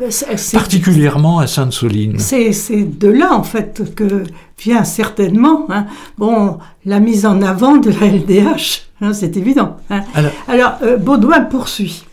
particulièrement 0.53 1.37
à 1.37 1.45
Sainte-Soline. 1.45 2.17
C'est 2.17 2.97
de 2.97 3.07
là, 3.07 3.33
en 3.33 3.43
fait, 3.43 3.93
que 3.93 4.23
vient 4.57 4.83
certainement 4.83 5.67
hein, 5.69 5.85
bon, 6.17 6.57
la 6.83 6.99
mise 6.99 7.27
en 7.27 7.43
avant 7.43 7.77
de 7.77 7.91
la 7.91 8.07
LDH, 8.07 8.87
hein, 9.01 9.13
c'est 9.13 9.37
évident. 9.37 9.77
Hein. 9.91 10.01
Alors, 10.47 10.73
euh, 10.81 10.97
Baudouin 10.97 11.41
poursuit. 11.41 12.05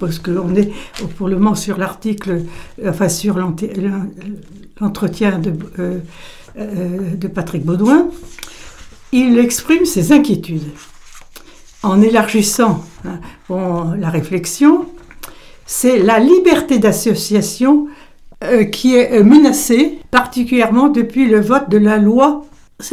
Parce 0.00 0.18
qu'on 0.18 0.54
est 0.54 0.70
pour 1.16 1.28
le 1.28 1.36
moment 1.36 1.54
sur 1.54 1.78
l'article, 1.78 2.42
enfin 2.86 3.08
sur 3.08 3.38
l'entretien 4.80 5.38
de, 5.38 5.52
euh, 5.78 5.98
de 7.16 7.28
Patrick 7.28 7.64
Baudouin 7.64 8.08
il 9.12 9.38
exprime 9.38 9.84
ses 9.84 10.12
inquiétudes. 10.12 10.70
En 11.82 12.02
élargissant 12.02 12.84
hein, 13.04 13.20
la 13.96 14.10
réflexion, 14.10 14.86
c'est 15.66 15.98
la 15.98 16.18
liberté 16.18 16.78
d'association 16.78 17.86
euh, 18.44 18.64
qui 18.64 18.96
est 18.96 19.22
menacée, 19.22 19.98
particulièrement 20.10 20.88
depuis 20.88 21.28
le 21.28 21.40
vote 21.40 21.70
de 21.70 21.78
la 21.78 21.98
loi, 21.98 22.44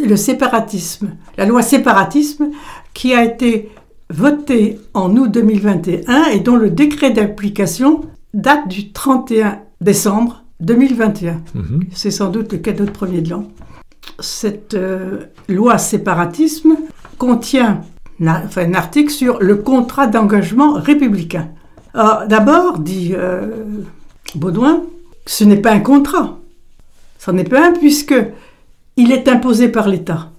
le 0.04 0.16
séparatisme. 0.16 1.16
La 1.38 1.46
loi 1.46 1.62
séparatisme 1.62 2.50
qui 2.94 3.14
a 3.14 3.24
été 3.24 3.72
votée 4.10 4.80
en 4.94 5.16
août 5.16 5.32
2021 5.32 6.26
et 6.26 6.40
dont 6.40 6.56
le 6.56 6.70
décret 6.70 7.12
d'application 7.12 8.02
date 8.34 8.68
du 8.68 8.92
31 8.92 9.60
décembre 9.82 10.44
2021. 10.60 11.42
Mhm. 11.54 11.84
C'est 11.94 12.12
sans 12.12 12.30
doute 12.30 12.52
le 12.52 12.60
cadeau 12.60 12.86
de 12.86 12.92
premier 12.92 13.22
de 13.22 13.30
l'an 13.30 13.48
cette 14.20 14.74
euh, 14.74 15.22
loi 15.50 15.78
séparatisme 15.78 16.76
contient 17.18 17.82
un 18.22 18.74
article 18.74 19.12
sur 19.12 19.40
le 19.42 19.58
contrat 19.58 20.08
d'engagement 20.08 20.74
républicain. 20.74 21.50
D'abord, 21.94 22.80
dit 22.80 23.14
euh, 23.14 23.48
Baudouin, 24.36 24.84
ce 25.26 25.44
n'est 25.44 25.58
pas 25.58 25.72
un 25.72 25.80
contrat. 25.80 26.40
Ce 27.20 27.32
n'est 27.32 27.46
pas 27.46 27.68
un 27.68 27.72
puisque 27.72 28.16
il 28.98 29.12
est 29.12 29.28
imposé 29.28 29.70
par 29.70 29.88
l'État. 29.88 30.32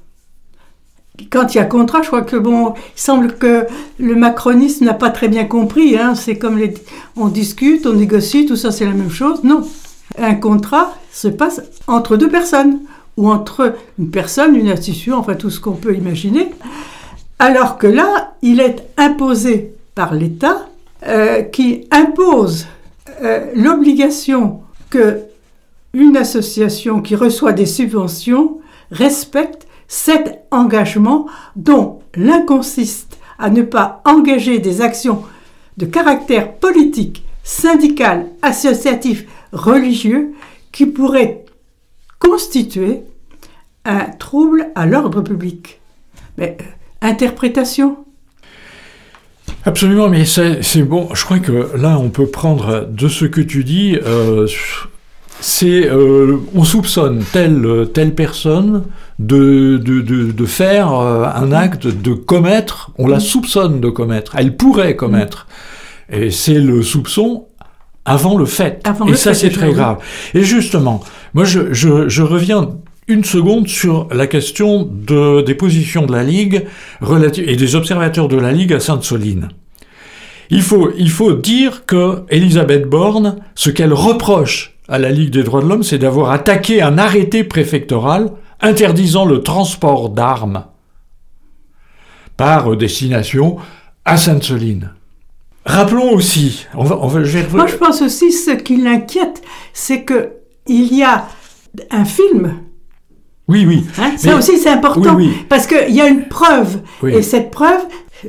Quand 1.30 1.54
il 1.54 1.58
y 1.58 1.60
a 1.60 1.64
contrat, 1.64 2.02
je 2.02 2.08
crois 2.08 2.22
que 2.22 2.36
bon, 2.36 2.74
il 2.74 3.00
semble 3.00 3.34
que 3.34 3.66
le 3.98 4.14
macronisme 4.14 4.84
n'a 4.84 4.94
pas 4.94 5.10
très 5.10 5.28
bien 5.28 5.44
compris. 5.44 5.96
Hein. 5.98 6.14
C'est 6.14 6.36
comme 6.36 6.60
on 7.16 7.28
discute, 7.28 7.86
on 7.86 7.94
négocie, 7.94 8.46
tout 8.46 8.56
ça 8.56 8.70
c'est 8.70 8.84
la 8.84 8.92
même 8.92 9.10
chose. 9.10 9.42
Non, 9.44 9.62
un 10.18 10.34
contrat 10.34 10.94
se 11.12 11.28
passe 11.28 11.62
entre 11.86 12.16
deux 12.16 12.28
personnes 12.28 12.80
ou 13.16 13.30
entre 13.30 13.74
une 13.98 14.10
personne, 14.10 14.56
une 14.56 14.68
institution, 14.68 15.16
enfin 15.16 15.34
tout 15.34 15.50
ce 15.50 15.58
qu'on 15.58 15.72
peut 15.72 15.94
imaginer, 15.94 16.50
alors 17.38 17.78
que 17.78 17.86
là, 17.86 18.34
il 18.42 18.60
est 18.60 18.84
imposé 18.96 19.74
par 19.94 20.14
l'État 20.14 20.68
euh, 21.06 21.42
qui 21.42 21.86
impose 21.90 22.66
euh, 23.22 23.50
l'obligation 23.54 24.60
que 24.90 25.20
une 25.92 26.16
association 26.16 27.00
qui 27.00 27.16
reçoit 27.16 27.52
des 27.52 27.66
subventions 27.66 28.58
respecte 28.90 29.65
cet 29.88 30.46
engagement 30.50 31.26
dont 31.54 32.00
l'un 32.14 32.42
consiste 32.42 33.18
à 33.38 33.50
ne 33.50 33.62
pas 33.62 34.02
engager 34.04 34.58
des 34.58 34.80
actions 34.80 35.22
de 35.76 35.86
caractère 35.86 36.54
politique, 36.54 37.24
syndical, 37.44 38.26
associatif, 38.42 39.26
religieux 39.52 40.32
qui 40.72 40.86
pourraient 40.86 41.44
constituer 42.18 43.02
un 43.84 44.06
trouble 44.18 44.68
à 44.74 44.86
l'ordre 44.86 45.20
public. 45.20 45.80
Mais 46.38 46.56
euh, 46.60 46.64
interprétation? 47.02 47.98
Absolument, 49.64 50.08
mais 50.08 50.24
c'est 50.24 50.82
bon. 50.82 51.08
Je 51.14 51.24
crois 51.24 51.38
que 51.38 51.76
là, 51.76 51.98
on 51.98 52.08
peut 52.08 52.26
prendre 52.26 52.86
de 52.86 53.08
ce 53.08 53.24
que 53.24 53.40
tu 53.40 53.64
dis. 53.64 53.96
Euh, 54.04 54.46
c'est 55.40 55.86
euh, 55.86 56.38
on 56.54 56.64
soupçonne 56.64 57.22
telle 57.32 57.88
telle 57.92 58.14
personne 58.14 58.84
de, 59.18 59.78
de, 59.78 60.00
de, 60.02 60.46
faire 60.46 60.92
un 60.92 61.52
acte, 61.52 61.86
de 61.86 62.12
commettre. 62.12 62.90
On 62.98 63.06
la 63.06 63.20
soupçonne 63.20 63.80
de 63.80 63.88
commettre. 63.88 64.36
Elle 64.36 64.56
pourrait 64.56 64.96
commettre. 64.96 65.46
Et 66.10 66.30
c'est 66.30 66.60
le 66.60 66.82
soupçon 66.82 67.46
avant 68.06 68.38
le 68.38 68.46
fait. 68.46 68.82
et 69.08 69.16
ça, 69.16 69.34
c'est 69.34 69.50
très 69.50 69.72
grave. 69.72 69.98
Et 70.34 70.42
justement, 70.42 71.02
moi, 71.34 71.44
je, 71.44 71.72
je, 71.72 72.22
reviens 72.22 72.70
une 73.08 73.24
seconde 73.24 73.68
sur 73.68 74.08
la 74.12 74.26
question 74.26 74.88
de, 74.90 75.42
des 75.42 75.54
positions 75.54 76.06
de 76.06 76.12
la 76.12 76.22
Ligue 76.22 76.66
et 77.36 77.56
des 77.56 77.74
observateurs 77.74 78.28
de 78.28 78.36
la 78.36 78.52
Ligue 78.52 78.72
à 78.72 78.80
Sainte-Soline. 78.80 79.48
Il 80.50 80.62
faut, 80.62 80.92
il 80.96 81.10
faut 81.10 81.32
dire 81.32 81.84
que 81.86 82.22
Elisabeth 82.30 82.88
Borne, 82.88 83.36
ce 83.56 83.70
qu'elle 83.70 83.92
reproche 83.92 84.78
à 84.88 85.00
la 85.00 85.10
Ligue 85.10 85.30
des 85.30 85.42
droits 85.42 85.60
de 85.60 85.68
l'homme, 85.68 85.82
c'est 85.82 85.98
d'avoir 85.98 86.30
attaqué 86.30 86.82
un 86.82 86.98
arrêté 86.98 87.42
préfectoral 87.42 88.30
interdisant 88.60 89.24
le 89.24 89.42
transport 89.42 90.10
d'armes 90.10 90.64
par 92.36 92.76
destination 92.76 93.56
à 94.04 94.16
Sainte-Soline. 94.16 94.90
Rappelons 95.64 96.12
aussi, 96.12 96.66
on 96.74 96.84
va, 96.84 96.98
on 97.00 97.08
va, 97.08 97.24
je 97.24 97.38
Moi, 97.52 97.66
je 97.66 97.74
pense 97.74 98.00
aussi 98.00 98.30
ce 98.30 98.52
qui 98.52 98.76
l'inquiète, 98.76 99.42
c'est 99.72 100.04
que 100.04 100.30
il 100.68 100.94
y 100.94 101.02
a 101.02 101.26
un 101.90 102.04
film. 102.04 102.60
Oui, 103.48 103.64
oui. 103.66 103.84
Hein, 103.98 104.12
ça 104.16 104.36
aussi, 104.36 104.58
c'est 104.58 104.70
important, 104.70 105.18
parce 105.48 105.66
qu'il 105.66 105.94
y 105.94 106.00
a 106.00 106.08
une 106.08 106.26
preuve, 106.28 106.80
et 107.06 107.22
cette 107.22 107.50
preuve, 107.50 107.80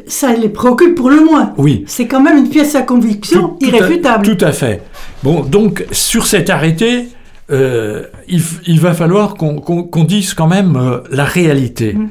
ça 0.06 0.34
les 0.34 0.50
préoccupe 0.50 0.96
pour 0.96 1.10
le 1.10 1.24
moins. 1.24 1.54
Oui. 1.58 1.84
C'est 1.88 2.08
quand 2.08 2.22
même 2.22 2.38
une 2.38 2.50
pièce 2.50 2.76
à 2.76 2.82
conviction 2.82 3.58
irréfutable. 3.62 4.36
tout 4.36 4.46
à 4.46 4.52
fait. 4.52 4.84
Bon, 5.24 5.42
donc 5.42 5.86
sur 5.92 6.28
cet 6.28 6.50
arrêté, 6.50 7.08
euh, 7.50 8.06
il, 8.28 8.80
va 8.80 8.94
falloir 8.94 9.36
qu'on 9.36 10.04
dise 10.04 10.34
quand 10.34 10.48
même 10.48 10.76
euh, 10.76 11.00
la 11.12 11.24
réalité. 11.24 11.94
Mm. 11.94 12.10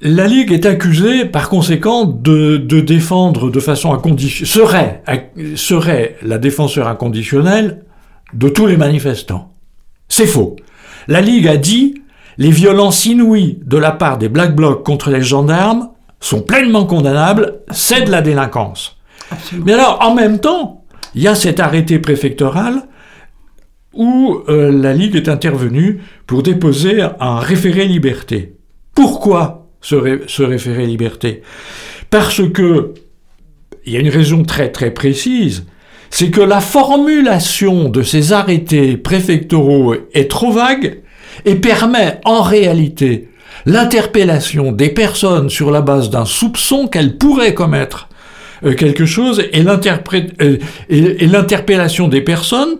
La 0.00 0.26
Ligue 0.26 0.52
est 0.52 0.66
accusée, 0.66 1.24
par 1.24 1.48
conséquent, 1.48 2.04
de, 2.04 2.56
défendre 2.58 3.50
de 3.50 3.60
façon 3.60 3.94
inconditionnelle, 3.94 4.48
serait, 4.48 5.02
serait 5.56 6.16
la 6.22 6.38
défenseur 6.38 6.88
inconditionnelle 6.88 7.84
de 8.34 8.48
tous 8.48 8.66
les 8.66 8.76
manifestants. 8.76 9.52
C'est 10.08 10.26
faux. 10.26 10.56
La 11.08 11.20
Ligue 11.20 11.48
a 11.48 11.56
dit 11.56 12.02
les 12.36 12.50
violences 12.50 13.06
inouïes 13.06 13.60
de 13.64 13.78
la 13.78 13.92
part 13.92 14.18
des 14.18 14.28
Black 14.28 14.54
Blocs 14.54 14.84
contre 14.84 15.10
les 15.10 15.22
gendarmes 15.22 15.90
sont 16.20 16.42
pleinement 16.42 16.84
condamnables, 16.84 17.60
c'est 17.70 18.02
de 18.02 18.10
la 18.10 18.22
délinquance. 18.22 18.96
Mais 19.52 19.72
alors, 19.72 19.98
en 20.02 20.14
même 20.14 20.38
temps, 20.38 20.84
il 21.14 21.22
y 21.22 21.28
a 21.28 21.34
cet 21.34 21.60
arrêté 21.60 21.98
préfectoral 21.98 22.82
où 23.96 24.42
euh, 24.48 24.70
la 24.72 24.92
Ligue 24.92 25.16
est 25.16 25.28
intervenue 25.28 26.00
pour 26.26 26.42
déposer 26.42 27.02
un 27.20 27.38
référé 27.38 27.86
liberté. 27.86 28.54
Pourquoi 28.94 29.68
se, 29.80 29.94
référer 30.42 30.86
liberté? 30.86 31.42
Parce 32.10 32.42
que, 32.52 32.94
il 33.86 33.92
y 33.92 33.96
a 33.96 34.00
une 34.00 34.08
raison 34.08 34.42
très 34.44 34.70
très 34.70 34.92
précise, 34.92 35.66
c'est 36.10 36.30
que 36.30 36.40
la 36.40 36.60
formulation 36.60 37.88
de 37.88 38.02
ces 38.02 38.32
arrêtés 38.32 38.96
préfectoraux 38.96 39.94
est 40.12 40.30
trop 40.30 40.52
vague 40.52 41.00
et 41.44 41.56
permet 41.56 42.20
en 42.24 42.42
réalité 42.42 43.28
l'interpellation 43.66 44.72
des 44.72 44.90
personnes 44.90 45.50
sur 45.50 45.70
la 45.70 45.80
base 45.80 46.10
d'un 46.10 46.24
soupçon 46.24 46.86
qu'elles 46.86 47.18
pourraient 47.18 47.54
commettre 47.54 48.08
euh, 48.64 48.74
quelque 48.74 49.06
chose 49.06 49.40
euh, 49.40 50.58
et 50.88 51.26
l'interpellation 51.26 52.08
des 52.08 52.20
personnes 52.20 52.78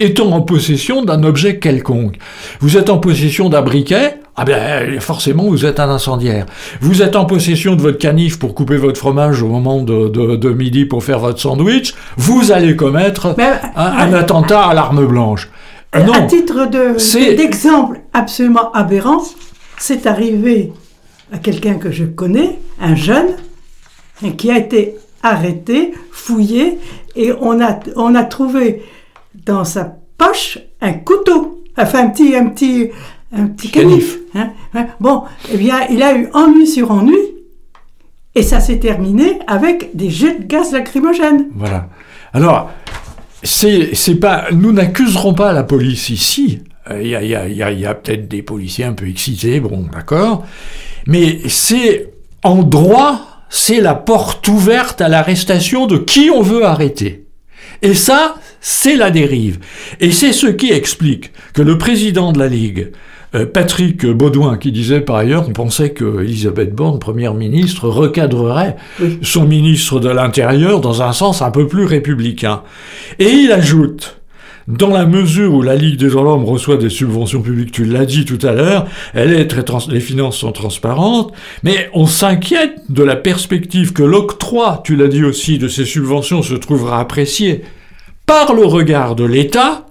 étant 0.00 0.30
en 0.32 0.40
possession 0.40 1.04
d'un 1.04 1.22
objet 1.22 1.58
quelconque? 1.58 2.16
Vous 2.60 2.76
êtes 2.76 2.90
en 2.90 2.98
possession 2.98 3.48
d'un 3.48 3.62
briquet, 3.62 4.18
ah 4.36 4.44
ben 4.44 5.00
forcément 5.00 5.44
vous 5.44 5.64
êtes 5.64 5.78
un 5.78 5.88
incendiaire. 5.88 6.46
Vous 6.80 7.02
êtes 7.02 7.14
en 7.16 7.24
possession 7.24 7.76
de 7.76 7.82
votre 7.82 7.98
canif 7.98 8.38
pour 8.38 8.54
couper 8.54 8.76
votre 8.76 8.98
fromage 8.98 9.42
au 9.42 9.48
moment 9.48 9.82
de, 9.82 10.08
de, 10.08 10.50
midi 10.50 10.84
pour 10.86 11.04
faire 11.04 11.20
votre 11.20 11.40
sandwich, 11.40 11.94
vous 12.16 12.50
allez 12.50 12.74
commettre 12.76 13.34
un, 13.76 14.12
attentat 14.12 14.62
à 14.62 14.74
l'arme 14.74 15.06
blanche. 15.06 15.48
Non, 15.94 16.12
à 16.12 16.22
titre 16.22 16.68
d'exemple 17.36 18.00
absolument 18.12 18.72
aberrant, 18.72 19.22
c'est 19.78 20.06
arrivé 20.06 20.72
à 21.32 21.38
quelqu'un 21.38 21.74
que 21.74 21.92
je 21.92 22.04
connais, 22.04 22.58
un 22.80 22.96
jeune, 22.96 23.36
qui 24.36 24.50
a 24.50 24.58
été 24.58 24.96
arrêté, 25.22 25.94
fouillé, 26.10 26.78
et 27.16 27.32
on 27.40 27.60
a, 27.60 27.78
on 27.96 28.14
a 28.14 28.24
trouvé 28.24 28.82
dans 29.44 29.64
sa 29.64 29.96
poche 30.16 30.58
un 30.80 30.92
couteau, 30.94 31.64
enfin 31.76 32.06
un 32.06 32.08
petit, 32.08 32.36
un 32.36 32.46
petit, 32.46 32.90
un 33.32 33.46
petit 33.46 33.70
canif. 33.70 34.18
Hein, 34.34 34.50
hein. 34.74 34.86
Bon, 35.00 35.24
eh 35.52 35.56
bien, 35.56 35.86
il 35.90 36.02
a 36.02 36.16
eu 36.16 36.28
ennui 36.32 36.66
sur 36.66 36.90
ennui, 36.90 37.18
et 38.34 38.42
ça 38.42 38.60
s'est 38.60 38.78
terminé 38.78 39.38
avec 39.46 39.94
des 39.94 40.10
jets 40.10 40.38
de 40.38 40.44
gaz 40.44 40.72
lacrymogènes. 40.72 41.48
Voilà. 41.54 41.88
Alors, 42.32 42.70
c'est, 43.42 43.94
c'est 43.94 44.16
pas, 44.16 44.46
nous 44.52 44.72
n'accuserons 44.72 45.34
pas 45.34 45.52
la 45.52 45.62
police 45.62 46.10
ici. 46.10 46.60
Il 46.90 47.06
y 47.06 47.16
a, 47.16 47.22
y 47.22 47.34
a, 47.34 47.72
y 47.72 47.86
a 47.86 47.94
peut-être 47.94 48.28
des 48.28 48.42
policiers 48.42 48.84
un 48.84 48.92
peu 48.92 49.08
excités, 49.08 49.58
bon, 49.58 49.86
d'accord. 49.92 50.44
Mais 51.06 51.40
c'est 51.48 52.12
en 52.42 52.62
droit, 52.62 53.20
c'est 53.48 53.80
la 53.80 53.94
porte 53.94 54.46
ouverte 54.48 55.00
à 55.00 55.08
l'arrestation 55.08 55.86
de 55.86 55.96
qui 55.96 56.30
on 56.30 56.42
veut 56.42 56.64
arrêter. 56.64 57.23
Et 57.84 57.92
ça, 57.92 58.36
c'est 58.62 58.96
la 58.96 59.10
dérive. 59.10 59.58
Et 60.00 60.10
c'est 60.10 60.32
ce 60.32 60.46
qui 60.46 60.72
explique 60.72 61.32
que 61.52 61.60
le 61.60 61.76
président 61.76 62.32
de 62.32 62.38
la 62.38 62.48
Ligue, 62.48 62.92
euh, 63.34 63.44
Patrick 63.44 64.06
Baudouin, 64.06 64.56
qui 64.56 64.72
disait 64.72 65.02
par 65.02 65.16
ailleurs, 65.16 65.46
on 65.46 65.52
pensait 65.52 65.90
que 65.90 66.22
Elisabeth 66.22 66.74
Borne, 66.74 66.98
première 66.98 67.34
ministre, 67.34 67.88
recadrerait 67.90 68.76
son 69.20 69.44
ministre 69.44 70.00
de 70.00 70.08
l'Intérieur 70.08 70.80
dans 70.80 71.02
un 71.02 71.12
sens 71.12 71.42
un 71.42 71.50
peu 71.50 71.68
plus 71.68 71.84
républicain. 71.84 72.62
Et 73.18 73.28
il 73.28 73.52
ajoute, 73.52 74.18
dans 74.68 74.90
la 74.90 75.06
mesure 75.06 75.54
où 75.54 75.62
la 75.62 75.76
Ligue 75.76 75.98
des 75.98 76.08
l'homme 76.08 76.44
reçoit 76.44 76.76
des 76.76 76.90
subventions 76.90 77.42
publiques, 77.42 77.72
tu 77.72 77.84
l'as 77.84 78.06
dit 78.06 78.24
tout 78.24 78.38
à 78.46 78.52
l'heure, 78.52 78.86
elle 79.12 79.32
est 79.32 79.46
très 79.46 79.64
les 79.88 80.00
finances 80.00 80.38
sont 80.38 80.52
transparentes, 80.52 81.32
mais 81.62 81.90
on 81.92 82.06
s'inquiète 82.06 82.80
de 82.88 83.02
la 83.02 83.16
perspective 83.16 83.92
que 83.92 84.02
l'octroi, 84.02 84.82
tu 84.84 84.96
l'as 84.96 85.08
dit 85.08 85.24
aussi, 85.24 85.58
de 85.58 85.68
ces 85.68 85.84
subventions 85.84 86.42
se 86.42 86.54
trouvera 86.54 87.00
apprécié 87.00 87.62
par 88.26 88.54
le 88.54 88.64
regard 88.64 89.14
de 89.14 89.24
l'État, 89.24 89.86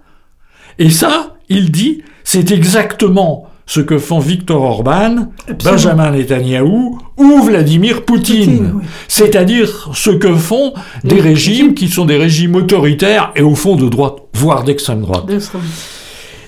et 0.79 0.89
ça, 0.89 1.35
il 1.49 1.71
dit, 1.71 2.03
c'est 2.23 2.51
exactement 2.51 3.49
ce 3.65 3.79
que 3.79 3.97
font 3.97 4.19
Viktor 4.19 4.61
Orban, 4.61 5.27
Benjamin 5.63 6.11
Netanyahou 6.11 6.99
ou 7.17 7.41
Vladimir 7.43 8.03
Poutine. 8.03 8.81
C'est-à-dire 9.07 9.89
ce 9.93 10.09
que 10.09 10.35
font 10.35 10.73
des 11.03 11.21
régimes 11.21 11.73
qui 11.73 11.87
sont 11.87 12.05
des 12.05 12.17
régimes 12.17 12.55
autoritaires 12.55 13.31
et 13.35 13.41
au 13.41 13.55
fond 13.55 13.75
de 13.75 13.87
droite, 13.87 14.15
voire 14.33 14.63
d'extrême 14.63 15.01
droite. 15.01 15.31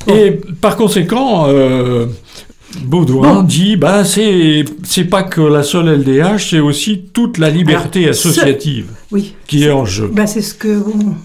Et 0.08 0.32
par 0.62 0.76
conséquent, 0.76 1.46
euh, 1.48 2.06
Baudouin 2.84 3.44
dit, 3.44 3.76
bah, 3.76 4.04
c'est, 4.04 4.66
c'est 4.84 5.06
pas 5.06 5.24
que 5.24 5.42
la 5.42 5.64
seule 5.64 6.02
LDH, 6.02 6.50
c'est 6.50 6.60
aussi 6.60 7.06
toute 7.14 7.38
la 7.38 7.50
liberté 7.50 8.10
associative 8.10 8.88
qui 9.48 9.64
est, 9.64 9.72
en 9.72 9.86
jeu. 9.86 10.10
Bah, 10.14 10.28
c'est 10.28 10.42
ce 10.42 10.54
que 10.54 10.82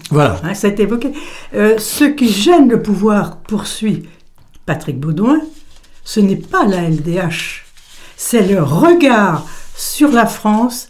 voilà. 0.09 0.39
Hein, 0.43 0.53
ça 0.53 0.67
a 0.67 0.69
été 0.71 0.83
évoqué. 0.83 1.11
Euh, 1.53 1.75
ce 1.77 2.05
qui 2.05 2.29
gêne 2.29 2.69
le 2.69 2.81
pouvoir, 2.81 3.37
poursuit 3.37 4.03
Patrick 4.65 4.99
Baudouin, 4.99 5.41
ce 6.13 6.19
n'est 6.19 6.35
pas 6.35 6.65
la 6.65 6.89
LDH, 6.89 7.63
c'est 8.17 8.45
le 8.45 8.61
regard 8.61 9.47
sur 9.77 10.11
la 10.11 10.25
France 10.25 10.89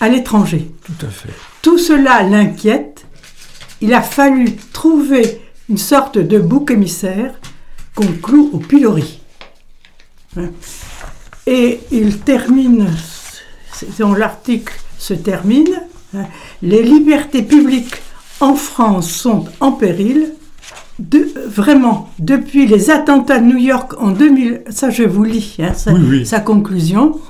à 0.00 0.10
l'étranger. 0.10 0.70
Tout 0.84 1.06
à 1.06 1.08
fait. 1.08 1.30
Tout 1.62 1.78
cela 1.78 2.22
l'inquiète. 2.24 3.06
Il 3.80 3.94
a 3.94 4.02
fallu 4.02 4.54
trouver 4.70 5.40
une 5.70 5.78
sorte 5.78 6.18
de 6.18 6.38
bouc 6.38 6.70
émissaire 6.70 7.36
qu'on 7.94 8.12
cloue 8.22 8.50
au 8.52 8.58
pilori. 8.58 9.22
Hein. 10.36 10.50
Et 11.46 11.80
il 11.90 12.18
termine, 12.18 12.86
dont 13.98 14.12
l'article 14.12 14.78
se 14.98 15.14
termine, 15.14 15.80
hein. 16.14 16.26
les 16.60 16.82
libertés 16.82 17.42
publiques 17.42 17.96
en 18.40 18.56
France 18.56 19.10
sont 19.10 19.46
en 19.60 19.72
péril, 19.72 20.34
vraiment, 20.98 22.10
depuis 22.18 22.66
les 22.66 22.90
attentats 22.90 23.38
de 23.38 23.46
New 23.46 23.58
York 23.58 23.94
en 24.00 24.10
2000, 24.10 24.62
ça 24.70 24.90
je 24.90 25.04
vous 25.04 25.24
lis, 25.24 25.56
hein, 25.60 25.72
sa, 26.24 26.40
conclusion, 26.40 27.20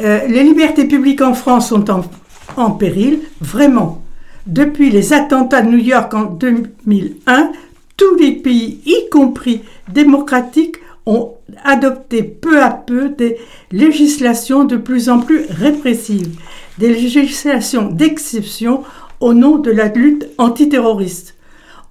euh, 0.00 0.26
les 0.28 0.42
libertés 0.42 0.84
publiques 0.84 1.20
en 1.20 1.34
France 1.34 1.68
sont 1.68 1.90
en, 1.90 2.02
en, 2.56 2.70
péril, 2.72 3.20
vraiment. 3.40 4.02
Depuis 4.46 4.90
les 4.90 5.12
attentats 5.12 5.62
de 5.62 5.70
New 5.70 5.78
York 5.78 6.12
en 6.14 6.24
2001, 6.24 7.52
tous 7.96 8.16
les 8.16 8.32
pays, 8.32 8.80
y 8.86 9.08
compris 9.10 9.62
démocratiques, 9.92 10.76
ont 11.06 11.34
adopté 11.64 12.22
peu 12.22 12.62
à 12.62 12.70
peu 12.70 13.08
des 13.08 13.38
législations 13.72 14.64
de 14.64 14.76
plus 14.76 15.08
en 15.08 15.20
plus 15.20 15.46
répressives, 15.48 16.38
des 16.76 16.88
législations 16.92 17.90
d'exception 17.90 18.82
au 19.20 19.32
nom 19.32 19.56
de 19.56 19.70
la 19.70 19.88
lutte 19.88 20.28
antiterroriste 20.36 21.37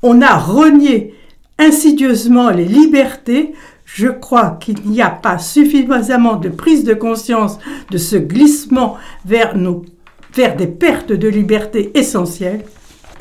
on 0.03 0.21
a 0.21 0.37
renié 0.37 1.13
insidieusement 1.59 2.49
les 2.49 2.65
libertés, 2.65 3.53
je 3.85 4.07
crois 4.07 4.57
qu'il 4.59 4.81
n'y 4.85 5.01
a 5.01 5.09
pas 5.09 5.39
suffisamment 5.39 6.35
de 6.35 6.49
prise 6.49 6.83
de 6.83 6.93
conscience 6.93 7.57
de 7.89 7.97
ce 7.97 8.15
glissement 8.15 8.97
vers, 9.25 9.57
nos, 9.57 9.85
vers 10.35 10.55
des 10.55 10.67
pertes 10.67 11.11
de 11.11 11.27
liberté 11.27 11.91
essentielles. 11.95 12.63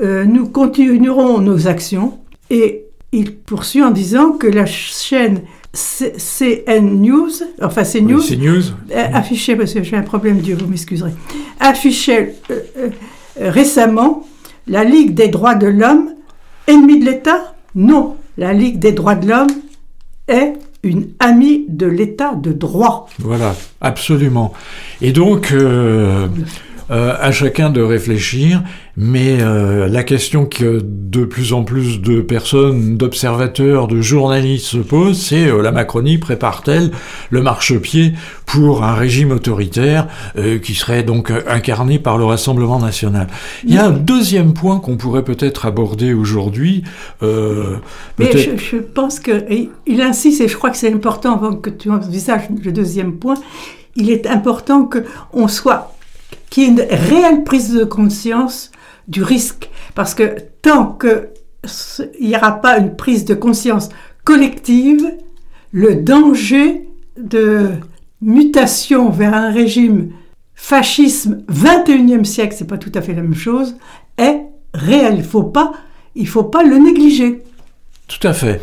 Euh, 0.00 0.24
nous 0.24 0.48
continuerons 0.48 1.38
nos 1.40 1.68
actions 1.68 2.18
et 2.50 2.84
il 3.12 3.36
poursuit 3.36 3.82
en 3.82 3.90
disant 3.90 4.32
que 4.32 4.46
la 4.46 4.66
chaîne 4.66 5.42
CN 5.72 7.00
News, 7.00 7.30
enfin 7.62 7.84
c'est 7.84 8.00
News, 8.00 8.22
news. 8.38 8.62
Euh, 8.90 9.04
affichait, 9.12 9.56
parce 9.56 9.72
que 9.72 9.82
j'ai 9.82 9.96
un 9.96 10.02
problème 10.02 10.38
Dieu, 10.38 10.56
vous 10.58 10.66
m'excuserez, 10.66 11.12
affichait 11.60 12.34
euh, 12.50 12.90
récemment 13.38 14.26
la 14.66 14.84
Ligue 14.84 15.14
des 15.14 15.28
droits 15.28 15.54
de 15.54 15.66
l'homme 15.66 16.15
Ennemi 16.66 17.00
de 17.00 17.04
l'État 17.04 17.54
Non. 17.74 18.16
La 18.38 18.52
Ligue 18.52 18.78
des 18.78 18.92
droits 18.92 19.14
de 19.14 19.28
l'homme 19.28 19.48
est 20.28 20.54
une 20.82 21.08
amie 21.18 21.64
de 21.68 21.86
l'État 21.86 22.34
de 22.34 22.52
droit. 22.52 23.08
Voilà, 23.18 23.54
absolument. 23.80 24.52
Et 25.00 25.12
donc, 25.12 25.52
euh, 25.52 26.28
euh, 26.88 27.14
à 27.20 27.32
chacun 27.32 27.70
de 27.70 27.82
réfléchir, 27.82 28.62
mais 28.96 29.40
euh, 29.40 29.88
la 29.88 30.04
question 30.04 30.46
que 30.46 30.80
de 30.84 31.24
plus 31.24 31.52
en 31.52 31.64
plus 31.64 32.00
de 32.00 32.20
personnes, 32.20 32.96
d'observateurs, 32.96 33.88
de 33.88 34.00
journalistes 34.00 34.66
se 34.66 34.76
posent, 34.78 35.20
c'est 35.20 35.48
euh, 35.48 35.62
la 35.62 35.72
Macronie 35.72 36.18
prépare-t-elle 36.18 36.92
le 37.30 37.42
marchepied 37.42 38.12
pour 38.44 38.84
un 38.84 38.94
régime 38.94 39.32
autoritaire 39.32 40.06
qui 40.62 40.74
serait 40.74 41.02
donc 41.02 41.32
incarné 41.48 41.98
par 41.98 42.18
le 42.18 42.24
Rassemblement 42.24 42.78
national? 42.78 43.26
Il 43.64 43.74
y 43.74 43.78
a 43.78 43.86
un 43.86 43.90
deuxième 43.90 44.54
point 44.54 44.78
qu'on 44.78 44.96
pourrait 44.96 45.24
peut-être 45.24 45.66
aborder 45.66 46.14
aujourd'hui. 46.14 46.84
mais 47.20 48.30
je, 48.32 48.76
pense 48.76 49.18
qu'il 49.18 50.00
insiste, 50.00 50.40
et 50.40 50.46
je 50.46 50.56
crois 50.56 50.70
que 50.70 50.76
c'est 50.76 50.92
important 50.92 51.34
avant 51.34 51.56
que 51.56 51.70
tu 51.70 51.90
envisages 51.90 52.42
le 52.62 52.70
deuxième 52.70 53.14
point, 53.14 53.34
il 53.96 54.10
est 54.10 54.28
important 54.28 54.88
qu'on 54.88 55.48
soit 55.48 55.95
qu'il 56.56 56.64
y 56.64 56.66
ait 56.66 56.70
une 56.70 56.80
réelle 56.80 57.44
prise 57.44 57.74
de 57.74 57.84
conscience 57.84 58.70
du 59.08 59.22
risque. 59.22 59.68
Parce 59.94 60.14
que 60.14 60.36
tant 60.62 60.98
qu'il 60.98 62.28
n'y 62.28 62.34
aura 62.34 62.62
pas 62.62 62.78
une 62.78 62.96
prise 62.96 63.26
de 63.26 63.34
conscience 63.34 63.90
collective, 64.24 65.06
le 65.70 65.96
danger 65.96 66.88
de 67.18 67.72
mutation 68.22 69.10
vers 69.10 69.34
un 69.34 69.50
régime 69.50 70.12
fascisme 70.54 71.44
21e 71.52 72.24
siècle, 72.24 72.54
c'est 72.56 72.66
pas 72.66 72.78
tout 72.78 72.92
à 72.94 73.02
fait 73.02 73.12
la 73.12 73.20
même 73.20 73.34
chose, 73.34 73.76
est 74.16 74.40
réel. 74.72 75.16
Il 75.18 75.24
faut 75.24 75.42
pas, 75.42 75.74
il 76.14 76.26
faut 76.26 76.44
pas 76.44 76.62
le 76.62 76.78
négliger. 76.78 77.42
Tout 78.08 78.26
à 78.26 78.32
fait. 78.32 78.62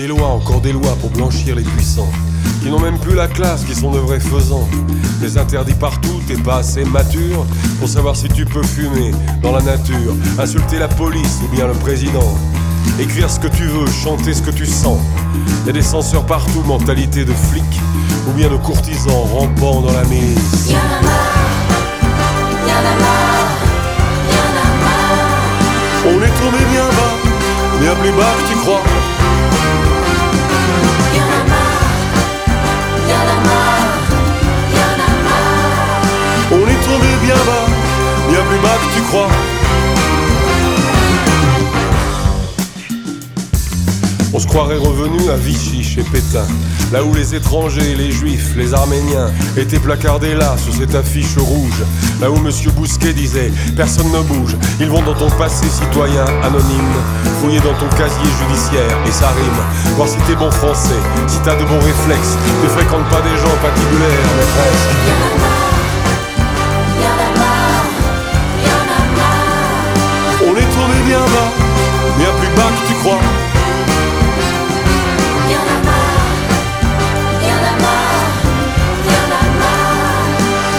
des 0.00 0.06
lois, 0.06 0.28
encore 0.28 0.62
des 0.62 0.72
lois 0.72 0.96
pour 0.98 1.10
blanchir 1.10 1.54
les 1.54 1.62
puissants, 1.62 2.10
qui 2.62 2.70
n'ont 2.70 2.80
même 2.80 2.98
plus 2.98 3.14
la 3.14 3.28
classe, 3.28 3.64
qui 3.64 3.74
sont 3.74 3.90
de 3.90 3.98
vrais 3.98 4.18
faisants. 4.18 4.66
Des 5.20 5.36
interdits 5.36 5.74
partout, 5.74 6.22
t'es 6.26 6.38
pas 6.38 6.58
assez 6.58 6.84
mature 6.84 7.44
pour 7.78 7.86
savoir 7.86 8.16
si 8.16 8.28
tu 8.28 8.46
peux 8.46 8.62
fumer 8.62 9.10
dans 9.42 9.52
la 9.52 9.60
nature, 9.60 10.14
insulter 10.38 10.78
la 10.78 10.88
police 10.88 11.40
ou 11.44 11.54
bien 11.54 11.66
le 11.66 11.74
président. 11.74 12.34
Écrire 12.98 13.28
ce 13.28 13.38
que 13.40 13.48
tu 13.48 13.64
veux, 13.64 13.86
chanter 13.90 14.32
ce 14.32 14.40
que 14.40 14.50
tu 14.50 14.64
sens. 14.64 14.98
Y 15.66 15.72
des 15.72 15.82
censeurs 15.82 16.24
partout, 16.24 16.62
mentalité 16.66 17.26
de 17.26 17.34
flic 17.34 17.80
ou 18.26 18.32
bien 18.32 18.48
de 18.48 18.56
courtisan 18.56 19.24
rampant 19.34 19.82
dans 19.82 19.92
la 19.92 20.04
mise. 20.04 20.72
On 26.06 26.22
est 26.22 26.34
tombé 26.40 26.64
bien 26.72 26.86
bas, 26.86 27.80
bien 27.80 27.94
plus 27.96 28.12
bas 28.12 28.32
que 28.38 28.50
tu 28.50 28.58
crois. 28.60 28.99
Tu 38.94 39.02
crois. 39.02 39.28
On 44.32 44.38
se 44.38 44.46
croirait 44.46 44.76
revenu 44.76 45.28
à 45.28 45.36
Vichy 45.36 45.82
chez 45.82 46.02
Pétain, 46.02 46.46
là 46.92 47.02
où 47.02 47.12
les 47.14 47.34
étrangers, 47.34 47.96
les 47.96 48.12
juifs, 48.12 48.54
les 48.56 48.72
arméniens 48.74 49.28
étaient 49.56 49.80
placardés 49.80 50.34
là 50.34 50.56
sous 50.56 50.72
cette 50.72 50.94
affiche 50.94 51.36
rouge, 51.36 51.82
là 52.20 52.30
où 52.30 52.36
Monsieur 52.36 52.70
Bousquet 52.70 53.12
disait 53.12 53.50
personne 53.76 54.10
ne 54.12 54.20
bouge, 54.20 54.56
ils 54.78 54.88
vont 54.88 55.02
dans 55.02 55.14
ton 55.14 55.30
passé 55.30 55.66
citoyen 55.68 56.24
anonyme, 56.44 56.94
fouiller 57.40 57.60
dans 57.60 57.74
ton 57.74 57.88
casier 57.96 58.30
judiciaire 58.40 58.98
et 59.04 59.10
ça 59.10 59.28
rime, 59.30 59.94
voir 59.96 60.08
si 60.08 60.16
t'es 60.28 60.36
bon 60.36 60.50
français, 60.50 61.00
si 61.26 61.38
t'as 61.44 61.56
de 61.56 61.64
bons 61.64 61.80
réflexes, 61.80 62.36
ne 62.62 62.68
fréquente 62.68 63.08
pas 63.10 63.22
des 63.22 63.36
gens 63.36 63.56
patibulaires, 63.60 64.30
mais 64.36 64.46
presque. 64.54 65.59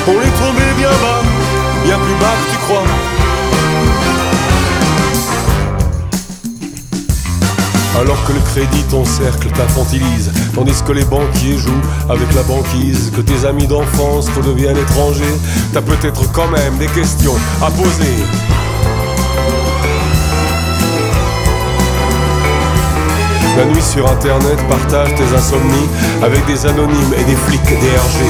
On 0.07 0.11
est 0.11 0.35
tombé 0.37 0.65
bien 0.77 0.89
bas, 0.89 1.23
bien 1.83 1.97
plus 1.97 2.15
bas 2.15 2.35
que 2.45 2.51
tu 2.51 2.57
crois. 2.57 2.83
Alors 7.99 8.23
que 8.25 8.33
le 8.33 8.39
crédit 8.39 8.83
t'encercle, 8.83 9.49
t'infantilise, 9.51 10.31
tandis 10.53 10.81
que 10.85 10.91
les 10.91 11.05
banquiers 11.05 11.57
jouent 11.57 11.71
avec 12.09 12.33
la 12.35 12.43
banquise, 12.43 13.11
que 13.15 13.21
tes 13.21 13.47
amis 13.47 13.67
d'enfance 13.67 14.29
redeviennent 14.35 14.77
étrangers, 14.77 15.37
t'as 15.73 15.81
peut-être 15.81 16.31
quand 16.31 16.47
même 16.49 16.77
des 16.77 16.87
questions 16.87 17.35
à 17.63 17.71
poser. 17.71 18.15
La 23.61 23.67
nuit 23.67 23.83
sur 23.83 24.09
internet 24.09 24.57
partage 24.67 25.13
tes 25.13 25.35
insomnies 25.37 25.87
avec 26.23 26.43
des 26.47 26.65
anonymes 26.65 27.13
et 27.15 27.23
des 27.25 27.35
flics 27.35 27.61
DRG. 27.61 28.25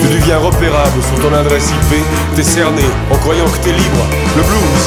Tu 0.00 0.06
deviens 0.06 0.38
repérable 0.38 1.02
sur 1.02 1.28
ton 1.28 1.34
adresse 1.34 1.70
IP, 1.70 2.04
t'es 2.36 2.44
cerné 2.44 2.84
en 3.10 3.16
croyant 3.16 3.46
que 3.46 3.64
t'es 3.64 3.72
libre. 3.72 4.06
Le 4.36 4.42
blues. 4.44 4.86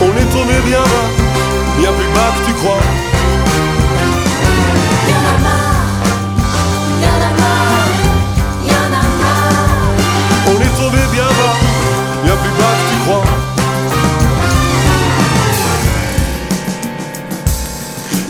On 0.00 0.06
est 0.06 0.32
tombé 0.32 0.54
bien 0.66 0.80
bas, 0.80 1.22
bien 1.78 1.92
plus 1.92 2.12
bas 2.12 2.34
que 2.36 2.46
tu 2.48 2.52
crois. 2.54 3.11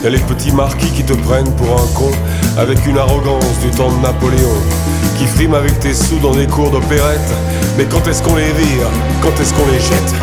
Y'a 0.02 0.10
les 0.10 0.18
petits 0.18 0.52
marquis 0.52 0.90
qui 0.96 1.04
te 1.04 1.12
prennent 1.12 1.54
pour 1.56 1.80
un 1.80 1.86
con 1.94 2.10
Avec 2.58 2.84
une 2.86 2.98
arrogance 2.98 3.60
du 3.60 3.70
temps 3.70 3.96
de 3.96 4.02
Napoléon 4.02 4.56
Qui 5.16 5.26
friment 5.26 5.54
avec 5.54 5.78
tes 5.78 5.94
sous 5.94 6.18
dans 6.18 6.34
des 6.34 6.46
cours 6.46 6.70
d'opérette 6.70 7.20
Mais 7.78 7.84
quand 7.84 8.06
est-ce 8.08 8.22
qu'on 8.22 8.34
les 8.34 8.50
vire? 8.52 8.88
Quand 9.22 9.40
est-ce 9.40 9.54
qu'on 9.54 9.66
les 9.70 9.78
jette? 9.78 10.14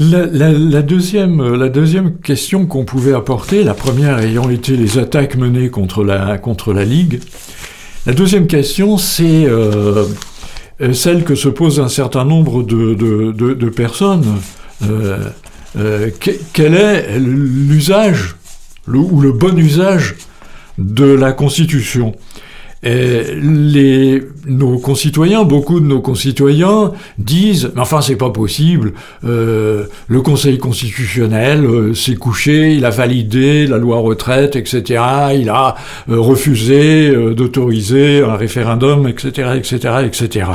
La, 0.00 0.52
la- 0.52 0.82
deuxième, 0.82 2.18
question 2.22 2.66
qu'on 2.66 2.84
pouvait 2.84 3.14
apporter, 3.14 3.64
la 3.64 3.74
première 3.74 4.20
ayant 4.20 4.48
été 4.48 4.76
les 4.76 4.98
attaques 4.98 5.36
menées 5.36 5.70
contre 5.70 6.04
la, 6.04 6.38
contre 6.38 6.72
la 6.72 6.84
Ligue, 6.84 7.20
la 8.06 8.12
deuxième 8.12 8.46
question, 8.46 8.96
c'est 8.96 9.44
euh, 9.44 10.04
euh, 10.80 10.92
celle 10.92 11.24
que 11.24 11.34
se 11.34 11.48
pose 11.48 11.80
un 11.80 11.88
certain 11.88 12.24
nombre 12.24 12.62
de, 12.62 13.68
personnes. 13.70 14.24
Euh, 14.88 15.18
euh, 15.76 16.10
que- 16.20 16.30
quel 16.52 16.74
est 16.74 17.18
l'usage 17.18 18.36
le- 18.86 18.98
ou 18.98 19.20
le 19.20 19.32
bon 19.32 19.56
usage 19.58 20.14
de 20.78 21.04
la 21.04 21.32
Constitution? 21.32 22.14
Et 22.84 23.34
les, 23.34 24.22
nos 24.46 24.78
concitoyens, 24.78 25.42
beaucoup 25.42 25.80
de 25.80 25.84
nos 25.84 26.00
concitoyens 26.00 26.92
disent, 27.18 27.72
mais 27.74 27.80
enfin 27.80 28.00
c'est 28.00 28.14
pas 28.14 28.30
possible, 28.30 28.92
euh, 29.24 29.86
le 30.06 30.20
Conseil 30.20 30.58
constitutionnel 30.58 31.64
euh, 31.64 31.92
s'est 31.92 32.14
couché, 32.14 32.74
il 32.74 32.84
a 32.84 32.90
validé 32.90 33.66
la 33.66 33.78
loi 33.78 33.98
retraite, 33.98 34.54
etc., 34.54 35.02
il 35.34 35.48
a 35.48 35.74
euh, 36.08 36.20
refusé 36.20 37.08
euh, 37.10 37.34
d'autoriser 37.34 38.22
un 38.22 38.36
référendum, 38.36 39.08
etc., 39.08 39.54
etc., 39.56 39.94
etc. 40.06 40.46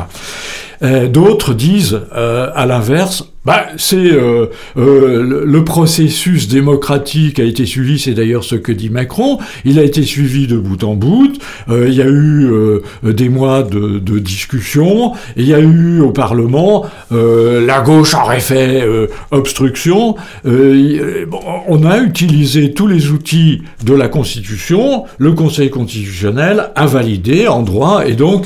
D'autres 1.11 1.53
disent, 1.53 1.99
à 2.13 2.65
l'inverse, 2.65 3.32
bah, 3.45 3.67
c'est 3.77 3.97
euh, 4.11 4.47
euh, 4.77 5.43
le, 5.45 5.63
processus 5.65 6.47
démocratique 6.47 7.39
a 7.39 7.43
été 7.43 7.65
suivi, 7.65 7.99
c'est 7.99 8.13
d'ailleurs 8.13 8.43
ce 8.43 8.55
que 8.55 8.71
dit 8.71 8.89
Macron, 8.89 9.37
il 9.65 9.79
a 9.79 9.83
été 9.83 10.03
suivi 10.03 10.47
de 10.47 10.57
bout 10.57 10.83
en 10.83 10.93
bout, 10.95 11.33
euh, 11.69 11.87
il 11.89 11.93
y 11.93 12.01
a 12.01 12.07
eu 12.07 12.45
euh, 12.45 12.79
des 13.03 13.27
mois 13.29 13.63
de, 13.63 13.99
de 13.99 14.19
discussion, 14.19 15.13
il 15.35 15.45
y 15.45 15.53
a 15.53 15.59
eu 15.59 15.99
au 15.99 16.11
Parlement, 16.11 16.85
euh, 17.11 17.65
la 17.65 17.81
gauche 17.81 18.13
aurait 18.13 18.39
fait 18.39 18.81
euh, 18.81 19.07
obstruction, 19.31 20.15
on 20.45 21.83
a 21.85 21.99
utilisé 21.99 22.73
tous 22.73 22.87
les 22.87 23.09
outils 23.09 23.61
de 23.83 23.93
la 23.93 24.07
Constitution, 24.07 25.05
le 25.17 25.33
Conseil 25.33 25.69
constitutionnel 25.69 26.71
a 26.75 26.85
validé 26.85 27.47
en 27.47 27.61
droit, 27.61 28.05
et 28.07 28.13
donc 28.13 28.45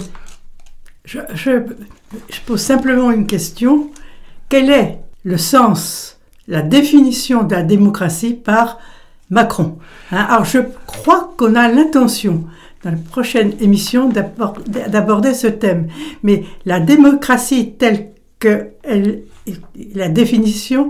Je, 1.05 1.19
je- 1.35 1.51
je 2.29 2.39
pose 2.45 2.61
simplement 2.61 3.11
une 3.11 3.27
question. 3.27 3.89
Quel 4.49 4.69
est 4.69 4.99
le 5.23 5.37
sens, 5.37 6.17
la 6.47 6.61
définition 6.61 7.43
de 7.43 7.53
la 7.55 7.63
démocratie 7.63 8.33
par 8.33 8.77
Macron 9.29 9.77
Hein, 10.11 10.25
Alors 10.29 10.45
je 10.45 10.59
crois 10.85 11.33
qu'on 11.37 11.55
a 11.55 11.67
l'intention 11.67 12.45
dans 12.83 12.91
la 12.91 12.97
prochaine 12.97 13.53
émission 13.59 14.07
d'abor- 14.07 14.53
d'aborder 14.67 15.33
ce 15.33 15.47
thème. 15.47 15.87
Mais 16.23 16.43
la 16.65 16.79
démocratie 16.79 17.73
telle 17.77 18.09
que 18.39 18.67
la 19.95 20.07
définition 20.09 20.89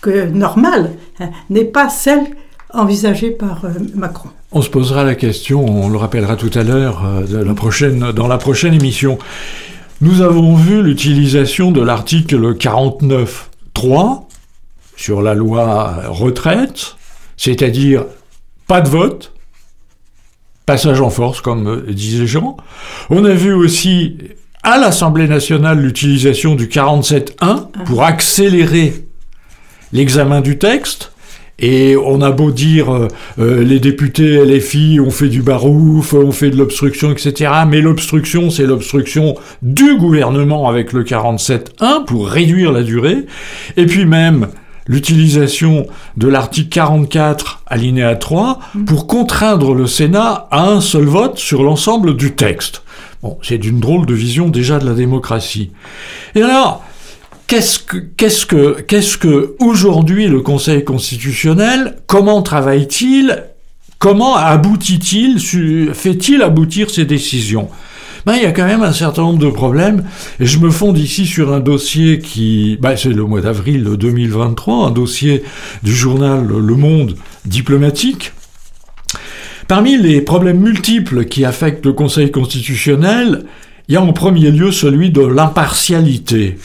que 0.00 0.26
normale 0.28 0.90
hein, 1.18 1.30
n'est 1.50 1.64
pas 1.64 1.88
celle 1.88 2.24
envisagée 2.72 3.30
par 3.30 3.64
euh, 3.64 3.70
Macron. 3.94 4.28
On 4.52 4.60
se 4.62 4.68
posera 4.70 5.02
la 5.04 5.14
question, 5.14 5.64
on 5.64 5.88
le 5.88 5.96
rappellera 5.96 6.36
tout 6.36 6.50
à 6.54 6.62
l'heure 6.62 7.04
euh, 7.04 7.22
dans 8.12 8.28
la 8.28 8.38
prochaine 8.38 8.74
émission. 8.74 9.18
Nous 10.02 10.20
avons 10.20 10.54
vu 10.54 10.82
l'utilisation 10.82 11.72
de 11.72 11.80
l'article 11.80 12.54
49.3 12.54 14.24
sur 14.94 15.22
la 15.22 15.34
loi 15.34 16.02
retraite, 16.08 16.96
c'est-à-dire 17.38 18.04
pas 18.66 18.82
de 18.82 18.90
vote, 18.90 19.32
passage 20.66 21.00
en 21.00 21.08
force, 21.08 21.40
comme 21.40 21.66
euh, 21.68 21.92
disait 21.92 22.26
Jean. 22.26 22.58
On 23.08 23.24
a 23.24 23.32
vu 23.32 23.54
aussi 23.54 24.18
à 24.62 24.76
l'Assemblée 24.76 25.28
nationale 25.28 25.80
l'utilisation 25.80 26.56
du 26.56 26.66
47.1 26.66 27.70
pour 27.86 28.02
accélérer 28.02 29.06
l'examen 29.92 30.42
du 30.42 30.58
texte. 30.58 31.12
Et 31.58 31.96
on 31.96 32.20
a 32.20 32.30
beau 32.32 32.50
dire 32.50 32.92
euh, 32.92 33.08
euh, 33.38 33.64
les 33.64 33.80
députés 33.80 34.44
LFI 34.44 35.00
ont 35.00 35.10
fait 35.10 35.28
du 35.28 35.40
barouf, 35.40 36.12
ont 36.12 36.32
fait 36.32 36.50
de 36.50 36.56
l'obstruction, 36.56 37.10
etc. 37.10 37.50
Mais 37.66 37.80
l'obstruction, 37.80 38.50
c'est 38.50 38.66
l'obstruction 38.66 39.34
du 39.62 39.96
gouvernement 39.96 40.68
avec 40.68 40.92
le 40.92 41.02
47.1 41.02 42.04
pour 42.04 42.28
réduire 42.28 42.72
la 42.72 42.82
durée. 42.82 43.24
Et 43.78 43.86
puis 43.86 44.04
même 44.04 44.48
l'utilisation 44.86 45.86
de 46.16 46.28
l'article 46.28 46.68
44 46.68 47.62
alinéa 47.66 48.14
3 48.14 48.60
pour 48.86 49.06
contraindre 49.06 49.74
le 49.74 49.86
Sénat 49.86 50.46
à 50.50 50.68
un 50.68 50.80
seul 50.80 51.04
vote 51.04 51.38
sur 51.38 51.62
l'ensemble 51.62 52.16
du 52.16 52.34
texte. 52.34 52.82
Bon, 53.22 53.38
c'est 53.42 53.58
d'une 53.58 53.80
drôle 53.80 54.06
de 54.06 54.14
vision 54.14 54.48
déjà 54.48 54.78
de 54.78 54.86
la 54.86 54.92
démocratie. 54.92 55.72
Et 56.34 56.42
alors, 56.42 56.84
Qu'est-ce 57.46 57.78
que, 57.78 57.98
qu'est-ce 57.98 58.44
que, 58.44 58.80
qu'est-ce 58.80 59.16
que 59.18 59.54
aujourd'hui 59.60 60.26
le 60.26 60.40
Conseil 60.40 60.84
constitutionnel, 60.84 61.96
comment 62.08 62.42
travaille-t-il, 62.42 63.44
comment 64.00 64.34
aboutit-il, 64.34 65.38
fait-il 65.94 66.42
aboutir 66.42 66.90
ses 66.90 67.04
décisions? 67.04 67.68
Ben, 68.26 68.34
il 68.34 68.42
y 68.42 68.46
a 68.46 68.50
quand 68.50 68.66
même 68.66 68.82
un 68.82 68.92
certain 68.92 69.22
nombre 69.22 69.38
de 69.38 69.48
problèmes, 69.48 70.02
et 70.40 70.46
je 70.46 70.58
me 70.58 70.70
fonde 70.70 70.98
ici 70.98 71.24
sur 71.24 71.52
un 71.52 71.60
dossier 71.60 72.18
qui, 72.18 72.78
ben, 72.80 72.96
c'est 72.96 73.10
le 73.10 73.22
mois 73.22 73.40
d'avril 73.40 73.84
2023, 73.84 74.88
un 74.88 74.90
dossier 74.90 75.44
du 75.84 75.94
journal 75.94 76.44
Le 76.48 76.74
Monde 76.74 77.14
diplomatique. 77.44 78.32
Parmi 79.68 79.96
les 79.96 80.20
problèmes 80.20 80.58
multiples 80.58 81.26
qui 81.26 81.44
affectent 81.44 81.86
le 81.86 81.92
Conseil 81.92 82.32
constitutionnel, 82.32 83.44
il 83.86 83.94
y 83.94 83.96
a 83.96 84.02
en 84.02 84.12
premier 84.12 84.50
lieu 84.50 84.72
celui 84.72 85.10
de 85.10 85.24
l'impartialité. 85.24 86.58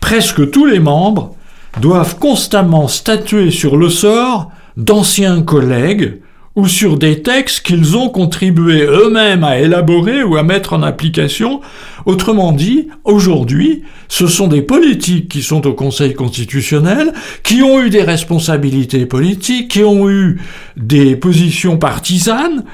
Presque 0.00 0.50
tous 0.50 0.66
les 0.66 0.80
membres 0.80 1.34
doivent 1.80 2.18
constamment 2.18 2.88
statuer 2.88 3.50
sur 3.50 3.76
le 3.76 3.88
sort 3.88 4.50
d'anciens 4.76 5.42
collègues 5.42 6.20
ou 6.58 6.66
sur 6.66 6.98
des 6.98 7.22
textes 7.22 7.60
qu'ils 7.60 7.96
ont 7.96 8.08
contribué 8.08 8.82
eux-mêmes 8.82 9.44
à 9.44 9.60
élaborer 9.60 10.24
ou 10.24 10.36
à 10.36 10.42
mettre 10.42 10.72
en 10.72 10.82
application. 10.82 11.60
Autrement 12.04 12.50
dit, 12.50 12.88
aujourd'hui, 13.04 13.84
ce 14.08 14.26
sont 14.26 14.48
des 14.48 14.62
politiques 14.62 15.28
qui 15.28 15.42
sont 15.42 15.68
au 15.68 15.74
Conseil 15.74 16.14
constitutionnel, 16.14 17.12
qui 17.44 17.62
ont 17.62 17.80
eu 17.80 17.90
des 17.90 18.02
responsabilités 18.02 19.06
politiques, 19.06 19.70
qui 19.70 19.84
ont 19.84 20.10
eu 20.10 20.40
des 20.76 21.14
positions 21.14 21.76
partisanes, 21.76 22.64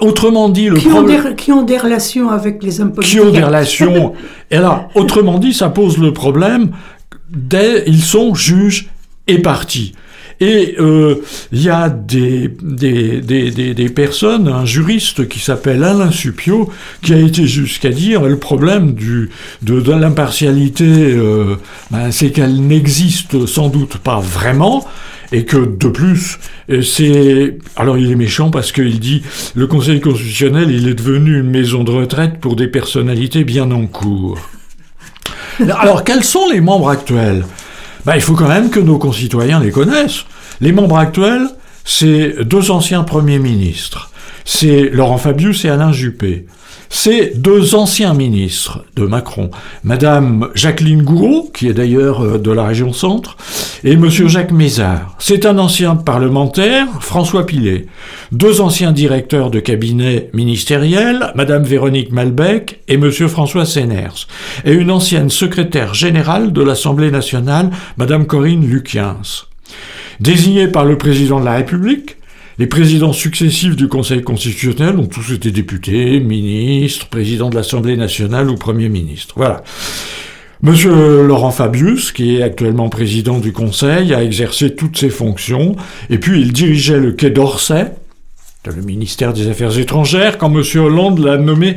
Autrement 0.00 0.48
dit, 0.48 0.68
le 0.68 0.76
qui, 0.76 0.86
ont 0.88 1.02
des, 1.02 1.18
qui 1.36 1.50
ont 1.50 1.62
des 1.62 1.76
relations 1.76 2.30
avec 2.30 2.62
les 2.62 2.80
hommes 2.80 2.92
politiques. 2.92 3.18
Qui 3.18 3.20
ont 3.20 3.32
des 3.32 3.42
relations. 3.42 4.12
Et 4.50 4.58
là, 4.58 4.88
autrement 4.94 5.38
dit, 5.38 5.52
ça 5.52 5.70
pose 5.70 5.98
le 5.98 6.12
problème. 6.12 6.70
Des, 7.28 7.82
ils 7.86 8.02
sont 8.02 8.34
juges 8.34 8.88
et 9.26 9.40
partis. 9.40 9.94
Et 10.40 10.76
euh, 10.78 11.16
il 11.50 11.62
y 11.62 11.68
a 11.68 11.88
des, 11.88 12.48
des, 12.62 13.20
des, 13.20 13.74
des, 13.74 13.88
personnes, 13.88 14.46
un 14.46 14.64
juriste 14.64 15.28
qui 15.28 15.40
s'appelle 15.40 15.82
Alain 15.82 16.12
Supio, 16.12 16.70
qui 17.02 17.12
a 17.12 17.18
été 17.18 17.46
jusqu'à 17.46 17.90
dire 17.90 18.22
le 18.22 18.38
problème 18.38 18.94
du, 18.94 19.30
de, 19.62 19.80
de 19.80 19.92
l'impartialité, 19.92 20.84
euh, 20.86 21.56
ben, 21.90 22.12
c'est 22.12 22.30
qu'elle 22.30 22.60
n'existe 22.66 23.46
sans 23.46 23.68
doute 23.68 23.98
pas 23.98 24.20
vraiment, 24.20 24.86
et 25.32 25.44
que 25.44 25.56
de 25.56 25.88
plus, 25.88 26.38
c'est... 26.82 27.58
Alors 27.76 27.98
il 27.98 28.10
est 28.10 28.16
méchant 28.16 28.50
parce 28.50 28.72
qu'il 28.72 28.98
dit 29.00 29.22
le 29.54 29.66
Conseil 29.66 30.00
constitutionnel, 30.00 30.70
il 30.70 30.88
est 30.88 30.94
devenu 30.94 31.40
une 31.40 31.50
maison 31.50 31.84
de 31.84 31.90
retraite 31.90 32.38
pour 32.40 32.56
des 32.56 32.68
personnalités 32.68 33.44
bien 33.44 33.70
en 33.70 33.86
cours. 33.86 34.38
Alors 35.60 36.04
quels 36.04 36.24
sont 36.24 36.48
les 36.50 36.60
membres 36.60 36.88
actuels? 36.88 37.44
Ben, 38.04 38.14
Il 38.14 38.22
faut 38.22 38.34
quand 38.34 38.48
même 38.48 38.70
que 38.70 38.80
nos 38.80 38.98
concitoyens 38.98 39.60
les 39.60 39.70
connaissent. 39.70 40.24
Les 40.60 40.72
membres 40.72 40.98
actuels, 40.98 41.48
c'est 41.84 42.44
deux 42.44 42.70
anciens 42.70 43.02
premiers 43.02 43.38
ministres. 43.38 44.10
C'est 44.44 44.90
Laurent 44.90 45.18
Fabius 45.18 45.64
et 45.64 45.68
Alain 45.68 45.92
Juppé 45.92 46.46
c'est 46.90 47.32
deux 47.36 47.74
anciens 47.74 48.14
ministres 48.14 48.84
de 48.96 49.04
Macron, 49.04 49.50
Madame 49.84 50.48
Jacqueline 50.54 51.02
Gouraud, 51.02 51.50
qui 51.54 51.68
est 51.68 51.74
d'ailleurs 51.74 52.24
euh, 52.24 52.38
de 52.38 52.50
la 52.50 52.64
région 52.64 52.92
centre, 52.92 53.36
et 53.84 53.96
Monsieur 53.96 54.28
Jacques 54.28 54.52
Mézard. 54.52 55.14
C'est 55.18 55.46
un 55.46 55.58
ancien 55.58 55.96
parlementaire, 55.96 56.86
François 57.00 57.46
Pilet. 57.46 57.86
Deux 58.32 58.60
anciens 58.60 58.92
directeurs 58.92 59.50
de 59.50 59.60
cabinet 59.60 60.30
ministériel, 60.32 61.32
Madame 61.34 61.62
Véronique 61.62 62.12
Malbec 62.12 62.80
et 62.88 62.96
Monsieur 62.96 63.28
François 63.28 63.66
Séners. 63.66 64.26
Et 64.64 64.72
une 64.72 64.90
ancienne 64.90 65.30
secrétaire 65.30 65.94
générale 65.94 66.52
de 66.52 66.62
l'Assemblée 66.62 67.10
nationale, 67.10 67.70
Madame 67.96 68.26
Corinne 68.26 68.66
Luquiens. 68.66 69.18
Désignés 70.20 70.68
par 70.68 70.84
le 70.84 70.98
président 70.98 71.38
de 71.38 71.44
la 71.44 71.54
République, 71.54 72.17
les 72.58 72.66
présidents 72.66 73.12
successifs 73.12 73.76
du 73.76 73.88
Conseil 73.88 74.22
constitutionnel 74.22 74.98
ont 74.98 75.06
tous 75.06 75.32
été 75.32 75.52
députés, 75.52 76.18
ministres, 76.18 77.08
présidents 77.08 77.50
de 77.50 77.54
l'Assemblée 77.54 77.96
nationale 77.96 78.50
ou 78.50 78.56
Premier 78.56 78.88
ministre. 78.88 79.34
Voilà. 79.36 79.62
Monsieur 80.62 81.22
Laurent 81.22 81.52
Fabius, 81.52 82.10
qui 82.10 82.36
est 82.36 82.42
actuellement 82.42 82.88
président 82.88 83.38
du 83.38 83.52
Conseil, 83.52 84.12
a 84.12 84.24
exercé 84.24 84.74
toutes 84.74 84.98
ses 84.98 85.10
fonctions, 85.10 85.76
et 86.10 86.18
puis 86.18 86.40
il 86.40 86.52
dirigeait 86.52 86.98
le 86.98 87.12
Quai 87.12 87.30
d'Orsay, 87.30 87.92
le 88.66 88.82
ministère 88.82 89.32
des 89.32 89.48
Affaires 89.48 89.78
étrangères, 89.78 90.36
quand 90.36 90.48
Monsieur 90.48 90.80
Hollande 90.80 91.20
l'a 91.20 91.38
nommé 91.38 91.76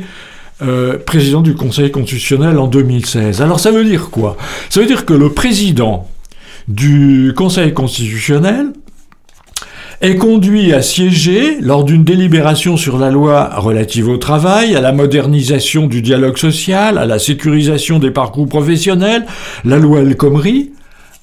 euh, 0.62 0.98
président 0.98 1.42
du 1.42 1.54
Conseil 1.54 1.92
constitutionnel 1.92 2.58
en 2.58 2.66
2016. 2.66 3.40
Alors 3.40 3.60
ça 3.60 3.70
veut 3.70 3.84
dire 3.84 4.10
quoi? 4.10 4.36
Ça 4.68 4.80
veut 4.80 4.86
dire 4.86 5.06
que 5.06 5.14
le 5.14 5.30
président 5.30 6.08
du 6.66 7.32
Conseil 7.36 7.72
constitutionnel 7.72 8.72
est 10.02 10.16
conduit 10.16 10.72
à 10.72 10.82
siéger 10.82 11.58
lors 11.60 11.84
d'une 11.84 12.02
délibération 12.02 12.76
sur 12.76 12.98
la 12.98 13.12
loi 13.12 13.50
relative 13.54 14.08
au 14.08 14.16
travail, 14.16 14.74
à 14.74 14.80
la 14.80 14.90
modernisation 14.90 15.86
du 15.86 16.02
dialogue 16.02 16.36
social, 16.38 16.98
à 16.98 17.06
la 17.06 17.20
sécurisation 17.20 18.00
des 18.00 18.10
parcours 18.10 18.48
professionnels, 18.48 19.24
la 19.64 19.78
loi 19.78 20.00
El 20.00 20.16
Khomri. 20.16 20.72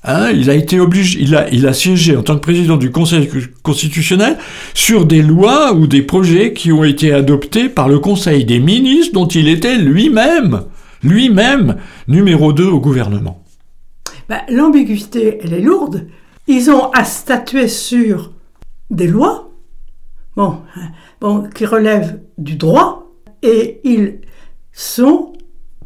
Hein, 0.06 0.30
il 0.34 0.50
a 0.50 0.54
été 0.54 0.80
obligé, 0.80 1.20
il 1.52 1.68
a, 1.68 1.74
siégé 1.74 2.16
en 2.16 2.24
tant 2.24 2.36
que 2.36 2.40
président 2.40 2.78
du 2.78 2.90
Conseil 2.90 3.30
constitutionnel 3.64 4.38
sur 4.74 5.06
des 5.06 5.22
lois 5.22 5.74
ou 5.74 5.86
des 5.86 6.02
projets 6.02 6.54
qui 6.54 6.72
ont 6.72 6.86
été 6.86 7.12
adoptés 7.12 7.68
par 7.68 7.90
le 7.90 8.00
Conseil 8.00 8.46
des 8.46 8.60
ministres 8.60 9.14
dont 9.14 9.28
il 9.28 9.50
était 9.50 9.78
lui-même, 9.78 10.62
lui-même 11.04 11.76
numéro 12.08 12.54
2 12.54 12.66
au 12.66 12.80
gouvernement. 12.80 13.44
Ben, 14.30 14.40
l'ambiguïté, 14.48 15.40
elle 15.44 15.54
est 15.54 15.62
lourde. 15.62 16.08
Ils 16.48 16.72
ont 16.72 16.92
à 16.92 17.04
statuer 17.04 17.68
sur 17.68 18.32
des 18.90 19.08
lois, 19.08 19.52
bon, 20.36 20.62
bon, 21.22 21.44
qui 21.54 21.66
relèvent 21.66 22.20
du 22.38 22.56
droit, 22.56 23.12
et 23.42 23.80
ils 23.84 24.20
sont 24.72 25.34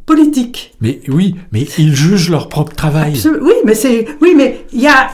politiques. 0.06 0.74
Mais 0.82 1.02
oui, 1.08 1.36
mais 1.52 1.64
ils 1.78 1.96
jugent 1.96 2.30
leur 2.30 2.50
propre 2.50 2.76
travail. 2.76 3.20
oui, 3.42 3.54
mais 3.66 3.76
c'est, 3.76 4.08
oui, 4.22 4.34
mais 4.36 4.66
il 4.74 4.82
y 4.82 4.88
a, 4.88 5.12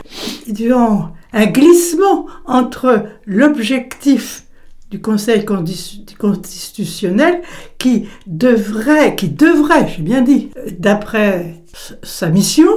disons, 0.47 1.09
un 1.33 1.45
glissement 1.45 2.27
entre 2.45 3.05
l'objectif 3.25 4.45
du 4.89 4.99
Conseil 4.99 5.45
constitutionnel 5.45 7.41
qui 7.77 8.07
devrait, 8.25 9.15
qui 9.15 9.29
devrait, 9.29 9.87
j'ai 9.87 10.01
bien 10.01 10.21
dit, 10.21 10.49
d'après 10.71 11.63
sa 12.01 12.29
mission, 12.29 12.69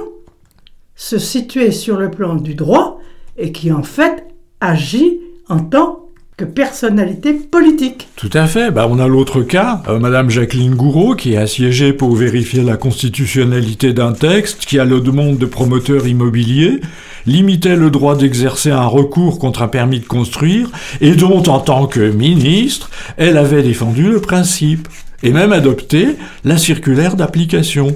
se 0.94 1.18
situer 1.18 1.70
sur 1.70 1.96
le 1.96 2.10
plan 2.10 2.36
du 2.36 2.54
droit 2.54 3.00
et 3.38 3.50
qui 3.50 3.72
en 3.72 3.82
fait 3.82 4.26
agit 4.62 5.18
en 5.48 5.58
tant 5.58 5.98
que 6.36 6.44
personnalité 6.46 7.34
politique. 7.34 8.08
Tout 8.16 8.30
à 8.32 8.46
fait. 8.46 8.70
Bah, 8.70 8.86
on 8.88 8.98
a 8.98 9.06
l'autre 9.06 9.42
cas, 9.42 9.82
euh, 9.88 9.98
Madame 9.98 10.30
Jacqueline 10.30 10.74
Gouraud, 10.74 11.14
qui 11.14 11.34
est 11.34 11.36
assiégée 11.36 11.92
pour 11.92 12.14
vérifier 12.16 12.62
la 12.62 12.76
constitutionnalité 12.76 13.92
d'un 13.92 14.12
texte 14.12 14.64
qui, 14.64 14.78
a 14.78 14.86
le 14.86 15.00
demande 15.00 15.36
de 15.36 15.44
promoteurs 15.44 16.06
immobiliers, 16.06 16.80
limitait 17.26 17.76
le 17.76 17.90
droit 17.90 18.16
d'exercer 18.16 18.70
un 18.70 18.86
recours 18.86 19.38
contre 19.38 19.62
un 19.62 19.68
permis 19.68 20.00
de 20.00 20.06
construire 20.06 20.70
et 21.02 21.14
dont, 21.14 21.42
en 21.42 21.60
tant 21.60 21.86
que 21.86 22.10
ministre, 22.10 22.90
elle 23.18 23.36
avait 23.36 23.62
défendu 23.62 24.10
le 24.10 24.20
principe 24.20 24.88
et 25.22 25.32
même 25.32 25.52
adopté 25.52 26.16
la 26.44 26.56
circulaire 26.56 27.14
d'application. 27.14 27.94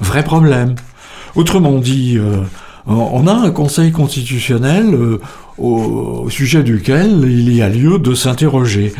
Vrai 0.00 0.24
problème. 0.24 0.74
Autrement 1.36 1.78
dit, 1.78 2.18
euh, 2.18 2.42
on 2.86 3.26
a 3.26 3.32
un 3.32 3.50
conseil 3.50 3.92
constitutionnel 3.92 4.94
euh, 4.94 5.20
au, 5.58 6.28
sujet 6.30 6.62
duquel 6.62 7.24
il 7.26 7.52
y 7.54 7.62
a 7.62 7.68
lieu 7.68 7.98
de 7.98 8.14
s'interroger. 8.14 8.92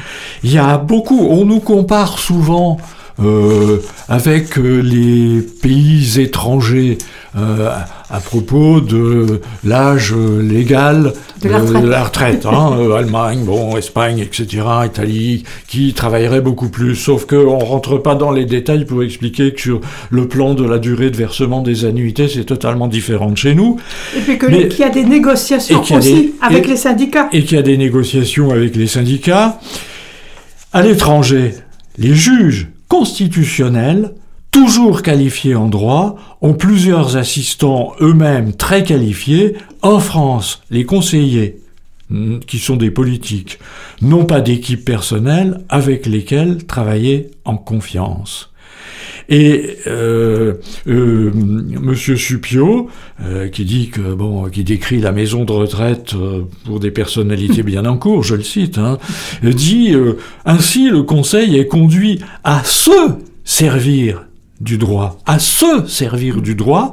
Il 0.43 0.53
y 0.53 0.59
a 0.59 0.79
beaucoup, 0.79 1.27
on 1.31 1.45
nous 1.45 1.61
compare 1.61 2.19
souvent 2.19 2.79
euh, 3.21 3.79
avec 4.09 4.57
les 4.57 5.43
pays 5.43 6.21
étrangers 6.21 6.99
euh, 7.37 7.71
à 8.11 8.21
propos 8.21 8.81
de 8.81 9.41
l'âge 9.65 10.15
légal 10.15 11.13
de 11.43 11.49
la 11.87 12.05
retraite, 12.05 12.47
hein, 12.47 12.77
euh, 12.79 12.95
Allemagne, 12.95 13.45
bon, 13.45 13.77
Espagne, 13.77 14.19
etc., 14.19 14.63
Italie, 14.87 15.45
qui 15.67 15.93
travaillerait 15.93 16.41
beaucoup 16.41 16.69
plus. 16.69 16.97
Sauf 16.97 17.27
qu'on 17.27 17.59
ne 17.59 17.65
rentre 17.65 17.99
pas 17.99 18.15
dans 18.15 18.31
les 18.31 18.45
détails 18.45 18.85
pour 18.85 19.03
expliquer 19.03 19.53
que 19.53 19.61
sur 19.61 19.81
le 20.11 20.27
plan 20.27 20.55
de 20.55 20.65
la 20.65 20.79
durée 20.79 21.11
de 21.11 21.17
versement 21.17 21.61
des 21.61 21.85
annuités, 21.85 22.29
c'est 22.29 22.45
totalement 22.45 22.89
différent 22.89 23.31
de 23.31 23.37
chez 23.37 23.55
nous. 23.55 23.79
Et 24.17 24.21
puis 24.21 24.39
qu'il 24.39 24.79
y 24.79 24.83
a 24.83 24.91
des 24.91 25.05
négociations 25.05 25.83
aussi 25.83 26.35
avec 26.41 26.67
les 26.67 26.77
syndicats. 26.77 27.29
Et 27.33 27.43
qu'il 27.43 27.57
y 27.57 27.61
a 27.61 27.63
des 27.63 27.77
négociations 27.77 28.51
avec 28.51 28.75
les 28.75 28.87
syndicats. 28.87 29.61
À 30.73 30.83
l'étranger, 30.83 31.55
les 31.99 32.15
juges 32.15 32.69
constitutionnels 32.89 34.13
toujours 34.51 35.03
qualifiés 35.03 35.55
en 35.55 35.69
droit, 35.69 36.17
ont 36.41 36.55
plusieurs 36.55 37.17
assistants 37.17 37.93
eux-mêmes 38.01 38.53
très 38.55 38.83
qualifiés. 38.83 39.57
En 39.83 40.01
France, 40.01 40.63
les 40.71 40.85
conseillers, 40.85 41.59
hmm, 42.11 42.39
qui 42.41 42.59
sont 42.59 42.77
des 42.77 42.91
politiques, 42.91 43.59
n'ont 44.03 44.25
pas 44.25 44.41
d'équipe 44.41 44.85
personnelle 44.85 45.61
avec 45.69 46.07
lesquelles 46.07 46.65
travailler 46.67 47.31
en 47.45 47.57
confiance. 47.57 48.51
Et 49.29 49.77
euh, 49.87 50.55
euh, 50.87 51.31
Monsieur 51.35 52.17
Supio, 52.17 52.89
euh, 53.23 53.49
qui 53.49 53.67
dit 53.67 53.91
que 53.91 54.15
bon, 54.15 54.49
qui 54.49 54.65
décrit 54.65 55.01
la 55.01 55.13
maison 55.13 55.45
de 55.45 55.53
retraite 55.53 56.15
euh, 56.15 56.45
pour 56.65 56.81
des 56.81 56.91
personnalités 56.91 57.63
bien 57.63 57.85
en 57.85 57.99
cours, 57.99 58.23
je 58.23 58.37
le 58.37 58.43
cite, 58.43 58.79
hein, 58.79 58.99
dit 59.43 59.95
ainsi 60.47 60.89
le 60.89 61.03
Conseil 61.03 61.59
est 61.59 61.67
conduit 61.67 62.21
à 62.43 62.65
se 62.65 63.19
servir 63.45 64.28
du 64.61 64.79
droit, 64.79 65.19
à 65.27 65.39
se 65.39 65.87
servir 65.87 66.41
du 66.41 66.55
droit, 66.55 66.93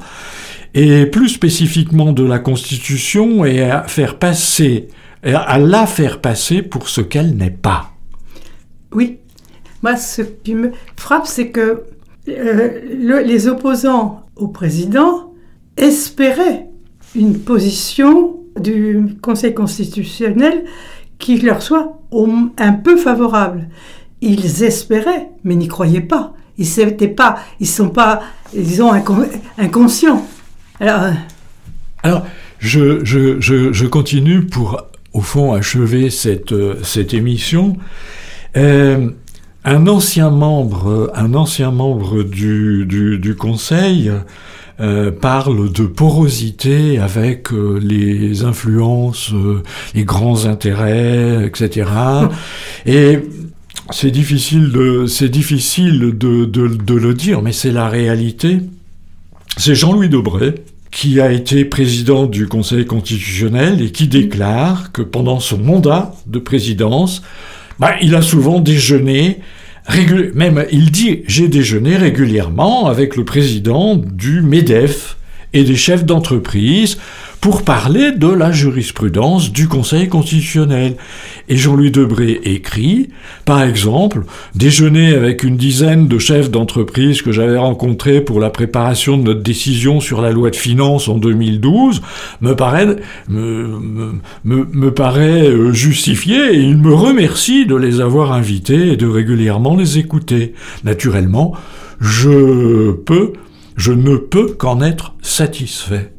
et 0.74 1.05
plus 1.05 1.30
spécifiquement 1.30 2.11
de 2.11 2.24
la 2.24 2.39
Constitution, 2.39 3.45
et 3.45 3.63
à 3.63 3.84
faire 3.84 4.18
passer, 4.20 4.88
à 5.24 5.57
la 5.57 5.86
faire 5.86 6.22
passer 6.22 6.61
pour 6.61 6.89
ce 6.89 7.01
qu'elle 7.01 7.36
n'est 7.36 7.49
pas. 7.49 7.91
Oui. 8.91 9.20
Moi, 9.84 9.97
ce 9.97 10.22
qui 10.22 10.55
me 10.55 10.72
frappe, 10.95 11.28
c'est 11.28 11.49
que 11.49 11.84
euh, 12.28 13.22
les 13.24 13.47
opposants 13.47 14.26
au 14.36 14.47
président, 14.47 15.34
espéraient 15.78 16.70
une 17.16 17.39
position 17.39 18.39
du 18.59 19.18
Conseil 19.22 19.53
constitutionnel 19.53 20.66
qui 21.20 21.39
leur 21.39 21.61
soit 21.61 22.01
un 22.57 22.74
peu 22.74 22.97
favorable. 22.97 23.70
Ils 24.22 24.63
espéraient, 24.63 25.30
mais 25.43 25.55
n'y 25.55 25.68
croyaient 25.68 26.01
pas. 26.01 26.34
Ils 26.58 26.68
ne 26.78 27.08
pas, 27.08 27.38
ils 27.60 27.68
sont 27.68 27.89
pas, 27.89 28.22
disons, 28.53 28.91
inconscients. 29.58 30.26
Alors, 30.80 31.03
euh, 31.03 31.12
Alors 32.03 32.26
je, 32.60 33.03
je, 33.03 33.39
je, 33.39 33.86
continue 33.86 34.45
pour, 34.45 34.82
au 35.14 35.22
fond, 35.22 35.53
achever 35.53 36.10
cette, 36.10 36.51
euh, 36.51 36.82
cette 36.84 37.14
émission. 37.14 37.78
Euh, 38.56 39.10
un 39.66 39.88
ancien 39.88 40.30
membre, 40.30 41.12
un 41.16 41.34
ancien 41.34 41.72
membre 41.72 42.24
du, 42.24 42.86
du, 42.86 43.18
du 43.20 43.36
Conseil 43.36 44.12
euh, 44.82 45.10
parle 45.10 45.72
de 45.72 45.86
porosité 45.86 46.99
avec 46.99 47.53
euh, 47.53 47.80
les 47.82 48.43
influences, 48.43 49.32
euh, 49.32 49.64
les 49.93 50.03
grands 50.03 50.45
intérêts, 50.45 51.45
etc. 51.45 51.89
Et 52.86 53.20
c'est 53.91 54.11
difficile 54.11 54.71
de, 54.71 55.05
difficile 55.27 55.99
de, 56.17 56.45
de, 56.45 56.93
le 56.93 57.13
dire, 57.13 57.41
mais 57.41 57.51
c'est 57.51 57.71
la 57.71 57.88
réalité. 57.88 58.59
C'est 59.57 59.75
Jean-Louis 59.75 60.09
Debré 60.09 60.55
qui 60.91 61.19
a 61.19 61.31
été 61.31 61.65
président 61.65 62.25
du 62.25 62.47
Conseil 62.47 62.86
constitutionnel 62.86 63.81
et 63.81 63.91
qui 63.91 64.07
déclare 64.07 64.91
que 64.91 65.01
pendant 65.01 65.39
son 65.39 65.57
mandat 65.57 66.15
de 66.25 66.39
présidence, 66.39 67.21
bah, 67.79 67.95
il 68.01 68.15
a 68.15 68.21
souvent 68.21 68.59
déjeuné 68.59 69.39
même 70.33 70.65
il 70.71 70.89
dit 70.89 71.21
j'ai 71.27 71.47
déjeuné 71.47 71.95
régulièrement 71.95 72.88
avec 72.88 73.15
le 73.15 73.23
président 73.23 73.95
du 73.95 74.41
MEDEF 74.41 75.17
et 75.53 75.63
des 75.63 75.75
chefs 75.75 76.05
d'entreprise 76.05 76.97
pour 77.39 77.63
parler 77.63 78.11
de 78.11 78.27
la 78.27 78.51
jurisprudence 78.51 79.51
du 79.51 79.67
Conseil 79.67 80.07
constitutionnel. 80.07 80.95
Et 81.47 81.57
Jean-Louis 81.57 81.91
Debré 81.91 82.41
écrit, 82.43 83.09
par 83.45 83.61
exemple, 83.61 84.23
déjeuner 84.55 85.13
avec 85.13 85.43
une 85.43 85.57
dizaine 85.57 86.07
de 86.07 86.17
chefs 86.17 86.49
d'entreprise 86.49 87.21
que 87.21 87.31
j'avais 87.31 87.57
rencontrés 87.57 88.21
pour 88.21 88.39
la 88.39 88.49
préparation 88.49 89.17
de 89.17 89.23
notre 89.23 89.41
décision 89.41 89.99
sur 89.99 90.21
la 90.21 90.31
loi 90.31 90.49
de 90.49 90.55
finances 90.55 91.07
en 91.07 91.17
2012 91.17 92.01
me 92.41 92.53
paraît, 92.53 92.95
me, 93.29 94.19
me, 94.43 94.91
paraît 94.91 95.47
euh, 95.47 95.71
justifié 95.71 96.55
et 96.55 96.59
il 96.59 96.77
me 96.77 96.93
remercie 96.93 97.65
de 97.65 97.75
les 97.75 98.01
avoir 98.01 98.33
invités 98.33 98.93
et 98.93 98.97
de 98.97 99.07
régulièrement 99.07 99.75
les 99.75 99.99
écouter. 99.99 100.53
Naturellement, 100.83 101.53
je 101.99 102.91
peux, 102.91 103.33
je 103.75 103.91
ne 103.91 104.17
peux 104.17 104.47
qu'en 104.47 104.81
être 104.81 105.13
satisfait. 105.21 106.14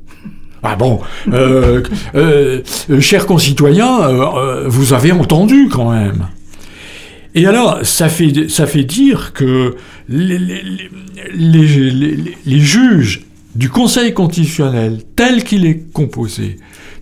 Ah 0.63 0.77
bon, 0.77 1.01
euh, 1.33 1.83
euh, 2.15 2.63
chers 3.01 3.27
concitoyens, 3.27 4.03
euh, 4.03 4.65
vous 4.67 4.95
avez 4.95 5.13
entendu 5.13 5.69
quand 5.71 5.93
même. 5.93 6.27
Et 7.35 7.47
alors, 7.47 7.81
ça 7.85 8.09
fait, 8.09 8.49
ça 8.49 8.67
fait 8.67 8.85
dire 8.85 9.33
que 9.35 9.77
les, 10.09 10.39
les, 11.35 12.61
juges 12.61 13.27
du 13.55 13.69
Conseil 13.69 14.15
constitutionnel, 14.15 15.01
tel 15.15 15.45
qu'il 15.45 15.67
est 15.67 15.93
composé, 15.93 16.57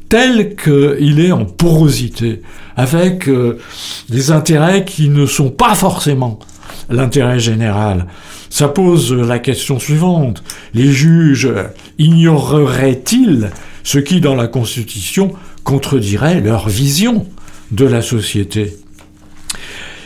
tel 0.09 0.57
qu'il 0.57 1.20
est 1.20 1.30
en 1.30 1.44
porosité, 1.44 2.42
avec 2.76 3.30
des 4.09 4.30
intérêts 4.32 4.84
qui 4.84 5.09
ne 5.09 5.24
sont 5.24 5.50
pas 5.50 5.76
forcément 5.76 6.40
l'intérêt 6.90 7.38
général, 7.38 8.07
ça 8.55 8.68
pose 8.68 9.12
la 9.12 9.40
question 9.40 9.80
suivante. 9.80 10.44
Les 10.74 10.92
juges 10.92 11.50
ignoreraient-ils 11.98 13.50
ce 13.82 13.98
qui, 13.98 14.20
dans 14.20 14.36
la 14.36 14.46
Constitution, 14.46 15.32
contredirait 15.64 16.40
leur 16.40 16.68
vision 16.68 17.26
de 17.72 17.84
la 17.84 18.00
société? 18.00 18.76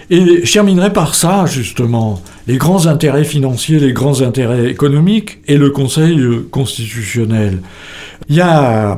Et 0.08 0.46
je 0.46 0.50
terminerai 0.50 0.94
par 0.94 1.14
ça, 1.14 1.44
justement, 1.44 2.22
les 2.46 2.56
grands 2.56 2.86
intérêts 2.86 3.24
financiers, 3.24 3.80
les 3.80 3.92
grands 3.92 4.22
intérêts 4.22 4.70
économiques 4.70 5.40
et 5.46 5.58
le 5.58 5.68
Conseil 5.68 6.18
constitutionnel. 6.50 7.60
Il 8.30 8.36
y 8.36 8.40
a 8.40 8.96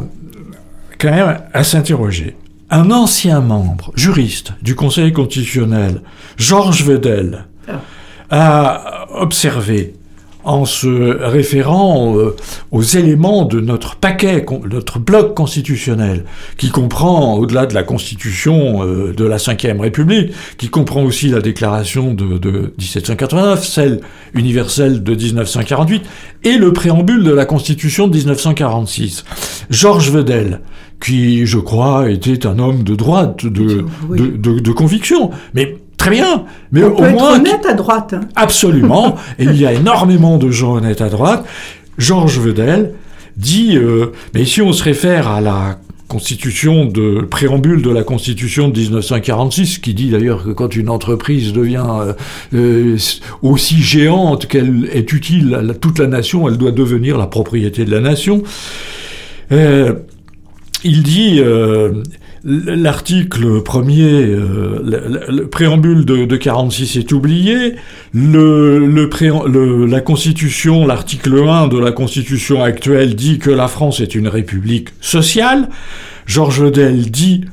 quand 0.97 1.11
même 1.11 1.41
à 1.53 1.65
s'interroger. 1.65 2.37
Un 2.71 2.93
ancien 2.93 3.41
membre, 3.41 3.91
juriste 3.97 4.53
du 4.63 4.77
Conseil 4.77 5.13
constitutionnel, 5.13 6.03
Georges 6.37 6.85
Vedel, 6.85 7.47
ah 7.67 7.81
a 8.31 9.07
observé 9.15 9.95
en 10.45 10.65
se 10.65 10.89
référant 11.23 12.17
euh, 12.17 12.35
aux 12.71 12.83
éléments 12.83 13.45
de 13.45 13.61
notre 13.61 13.97
paquet, 13.97 14.45
notre 14.71 14.99
bloc 14.99 15.35
constitutionnel, 15.35 16.25
qui 16.57 16.71
comprend, 16.71 17.35
au-delà 17.37 17.67
de 17.67 17.75
la 17.75 17.83
Constitution 17.83 18.83
euh, 18.83 19.13
de 19.13 19.25
la 19.25 19.37
Ve 19.37 19.81
République, 19.81 20.33
qui 20.57 20.69
comprend 20.69 21.03
aussi 21.03 21.29
la 21.29 21.41
Déclaration 21.41 22.15
de, 22.15 22.39
de 22.39 22.73
1789, 22.79 23.67
celle 23.67 24.01
universelle 24.35 25.03
de 25.03 25.15
1948, 25.15 26.03
et 26.45 26.57
le 26.57 26.73
préambule 26.73 27.23
de 27.23 27.33
la 27.33 27.45
Constitution 27.45 28.09
de 28.09 28.17
1946. 28.17 29.25
Georges 29.69 30.11
Vedel, 30.11 30.61
qui, 31.03 31.47
je 31.47 31.59
crois, 31.59 32.11
était 32.11 32.47
un 32.47 32.59
homme 32.59 32.83
de 32.83 32.95
droite, 32.95 33.45
de, 33.45 33.85
de, 34.09 34.59
de 34.59 34.73
conviction, 34.73 35.31
mais 35.55 35.77
Très 36.01 36.11
bien, 36.11 36.47
mais 36.73 36.83
On 36.83 36.95
au 36.95 36.97
peut 36.97 37.11
moins 37.11 37.35
être 37.35 37.41
honnête 37.41 37.67
à 37.67 37.75
droite. 37.75 38.15
Hein. 38.15 38.21
Absolument, 38.35 39.17
et 39.39 39.45
il 39.45 39.57
y 39.57 39.67
a 39.67 39.75
énormément 39.75 40.39
de 40.39 40.51
gens 40.51 40.77
honnêtes 40.77 41.03
à 41.03 41.11
droite. 41.11 41.45
Georges 41.99 42.39
Vedel 42.39 42.95
dit, 43.37 43.77
euh, 43.77 44.07
mais 44.33 44.47
si 44.47 44.63
on 44.63 44.73
se 44.73 44.83
réfère 44.83 45.29
à 45.29 45.43
la 45.43 45.79
constitution 46.09 46.87
de 46.87 47.21
préambule 47.21 47.83
de 47.83 47.91
la 47.91 48.03
constitution 48.03 48.69
de 48.71 48.81
1946 48.81 49.79
qui 49.79 49.93
dit 49.93 50.09
d'ailleurs 50.09 50.43
que 50.43 50.51
quand 50.51 50.75
une 50.75 50.89
entreprise 50.89 51.53
devient 51.53 51.87
euh, 51.87 52.15
euh, 52.55 52.97
aussi 53.43 53.83
géante 53.83 54.47
qu'elle 54.47 54.89
est 54.91 55.13
utile 55.13 55.55
à 55.55 55.75
toute 55.75 55.99
la 55.99 56.07
nation, 56.07 56.49
elle 56.49 56.57
doit 56.57 56.73
devenir 56.73 57.19
la 57.19 57.27
propriété 57.27 57.85
de 57.85 57.91
la 57.91 58.01
nation. 58.01 58.43
il 59.51 61.03
dit 61.03 61.43
L'article 62.43 63.63
premier, 63.63 64.23
euh, 64.25 65.27
le, 65.29 65.47
préambule 65.47 66.07
de, 66.07 66.25
de, 66.25 66.37
46 66.37 66.97
est 66.97 67.13
oublié. 67.13 67.75
La 68.15 70.01
Constitution, 70.01 70.87
l'article 70.87 71.39
1 71.47 71.69
de 71.69 71.79
la 71.79 71.93
Constitution 71.93 72.63
actuelle 72.63 73.15
dit 73.15 73.39
que 73.39 73.51
la 73.51 73.69
France 73.69 74.01
est 74.01 74.15
une 74.15 74.29
république 74.29 74.89
sociale. 75.03 75.69
Georges 76.25 76.63
Vedel 76.63 77.11
dit 77.11 77.45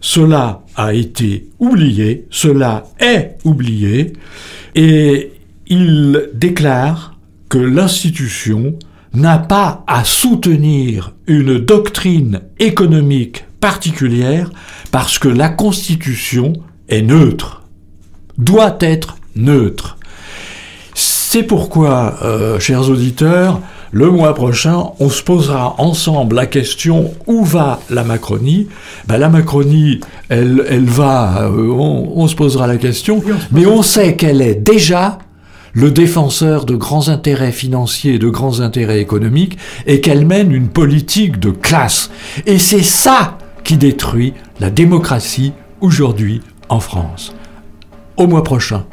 cela 0.00 0.62
a 0.76 0.92
été 0.92 1.46
oublié, 1.60 2.26
cela 2.28 2.84
est 2.98 3.36
oublié, 3.44 4.12
et 4.74 5.32
il 5.68 6.28
déclare 6.34 7.16
que 7.48 7.58
l'institution 7.58 8.74
n'a 9.14 9.38
pas 9.38 9.84
à 9.86 10.04
soutenir 10.04 11.14
une 11.26 11.58
doctrine 11.58 12.40
économique 12.58 13.44
particulière 13.64 14.50
parce 14.92 15.18
que 15.18 15.26
la 15.26 15.48
Constitution 15.48 16.52
est 16.90 17.00
neutre, 17.00 17.62
doit 18.36 18.76
être 18.80 19.16
neutre. 19.36 19.96
C'est 20.92 21.44
pourquoi, 21.44 22.18
euh, 22.22 22.60
chers 22.60 22.90
auditeurs, 22.90 23.62
le 23.90 24.10
mois 24.10 24.34
prochain, 24.34 24.90
on 25.00 25.08
se 25.08 25.22
posera 25.22 25.76
ensemble 25.78 26.36
la 26.36 26.44
question 26.44 27.14
où 27.26 27.42
va 27.42 27.80
la 27.88 28.04
Macronie? 28.04 28.68
Ben, 29.06 29.16
La 29.16 29.30
Macronie, 29.30 30.00
elle, 30.28 30.62
elle 30.68 30.84
va, 30.84 31.44
euh, 31.44 31.70
on, 31.70 32.28
se 32.28 32.34
posera 32.34 32.66
la 32.66 32.76
question, 32.76 33.22
mais 33.50 33.64
on 33.64 33.80
sait 33.80 34.14
qu'elle 34.14 34.42
est 34.42 34.56
déjà 34.56 35.16
le 35.72 35.90
défenseur 35.90 36.66
de 36.66 36.76
grands 36.76 37.08
intérêts 37.08 37.50
financiers 37.50 38.16
et 38.16 38.18
de 38.18 38.28
grands 38.28 38.60
intérêts 38.60 39.00
économiques 39.00 39.56
et 39.86 40.02
qu'elle 40.02 40.26
mène 40.26 40.52
une 40.52 40.68
politique 40.68 41.40
de 41.40 41.48
classe. 41.48 42.10
Et 42.44 42.58
c'est 42.58 42.82
ça 42.82 43.38
qui 43.64 43.76
détruit 43.76 44.34
la 44.60 44.70
démocratie 44.70 45.52
aujourd'hui 45.80 46.42
en 46.68 46.80
France. 46.80 47.34
Au 48.16 48.26
mois 48.26 48.44
prochain. 48.44 48.86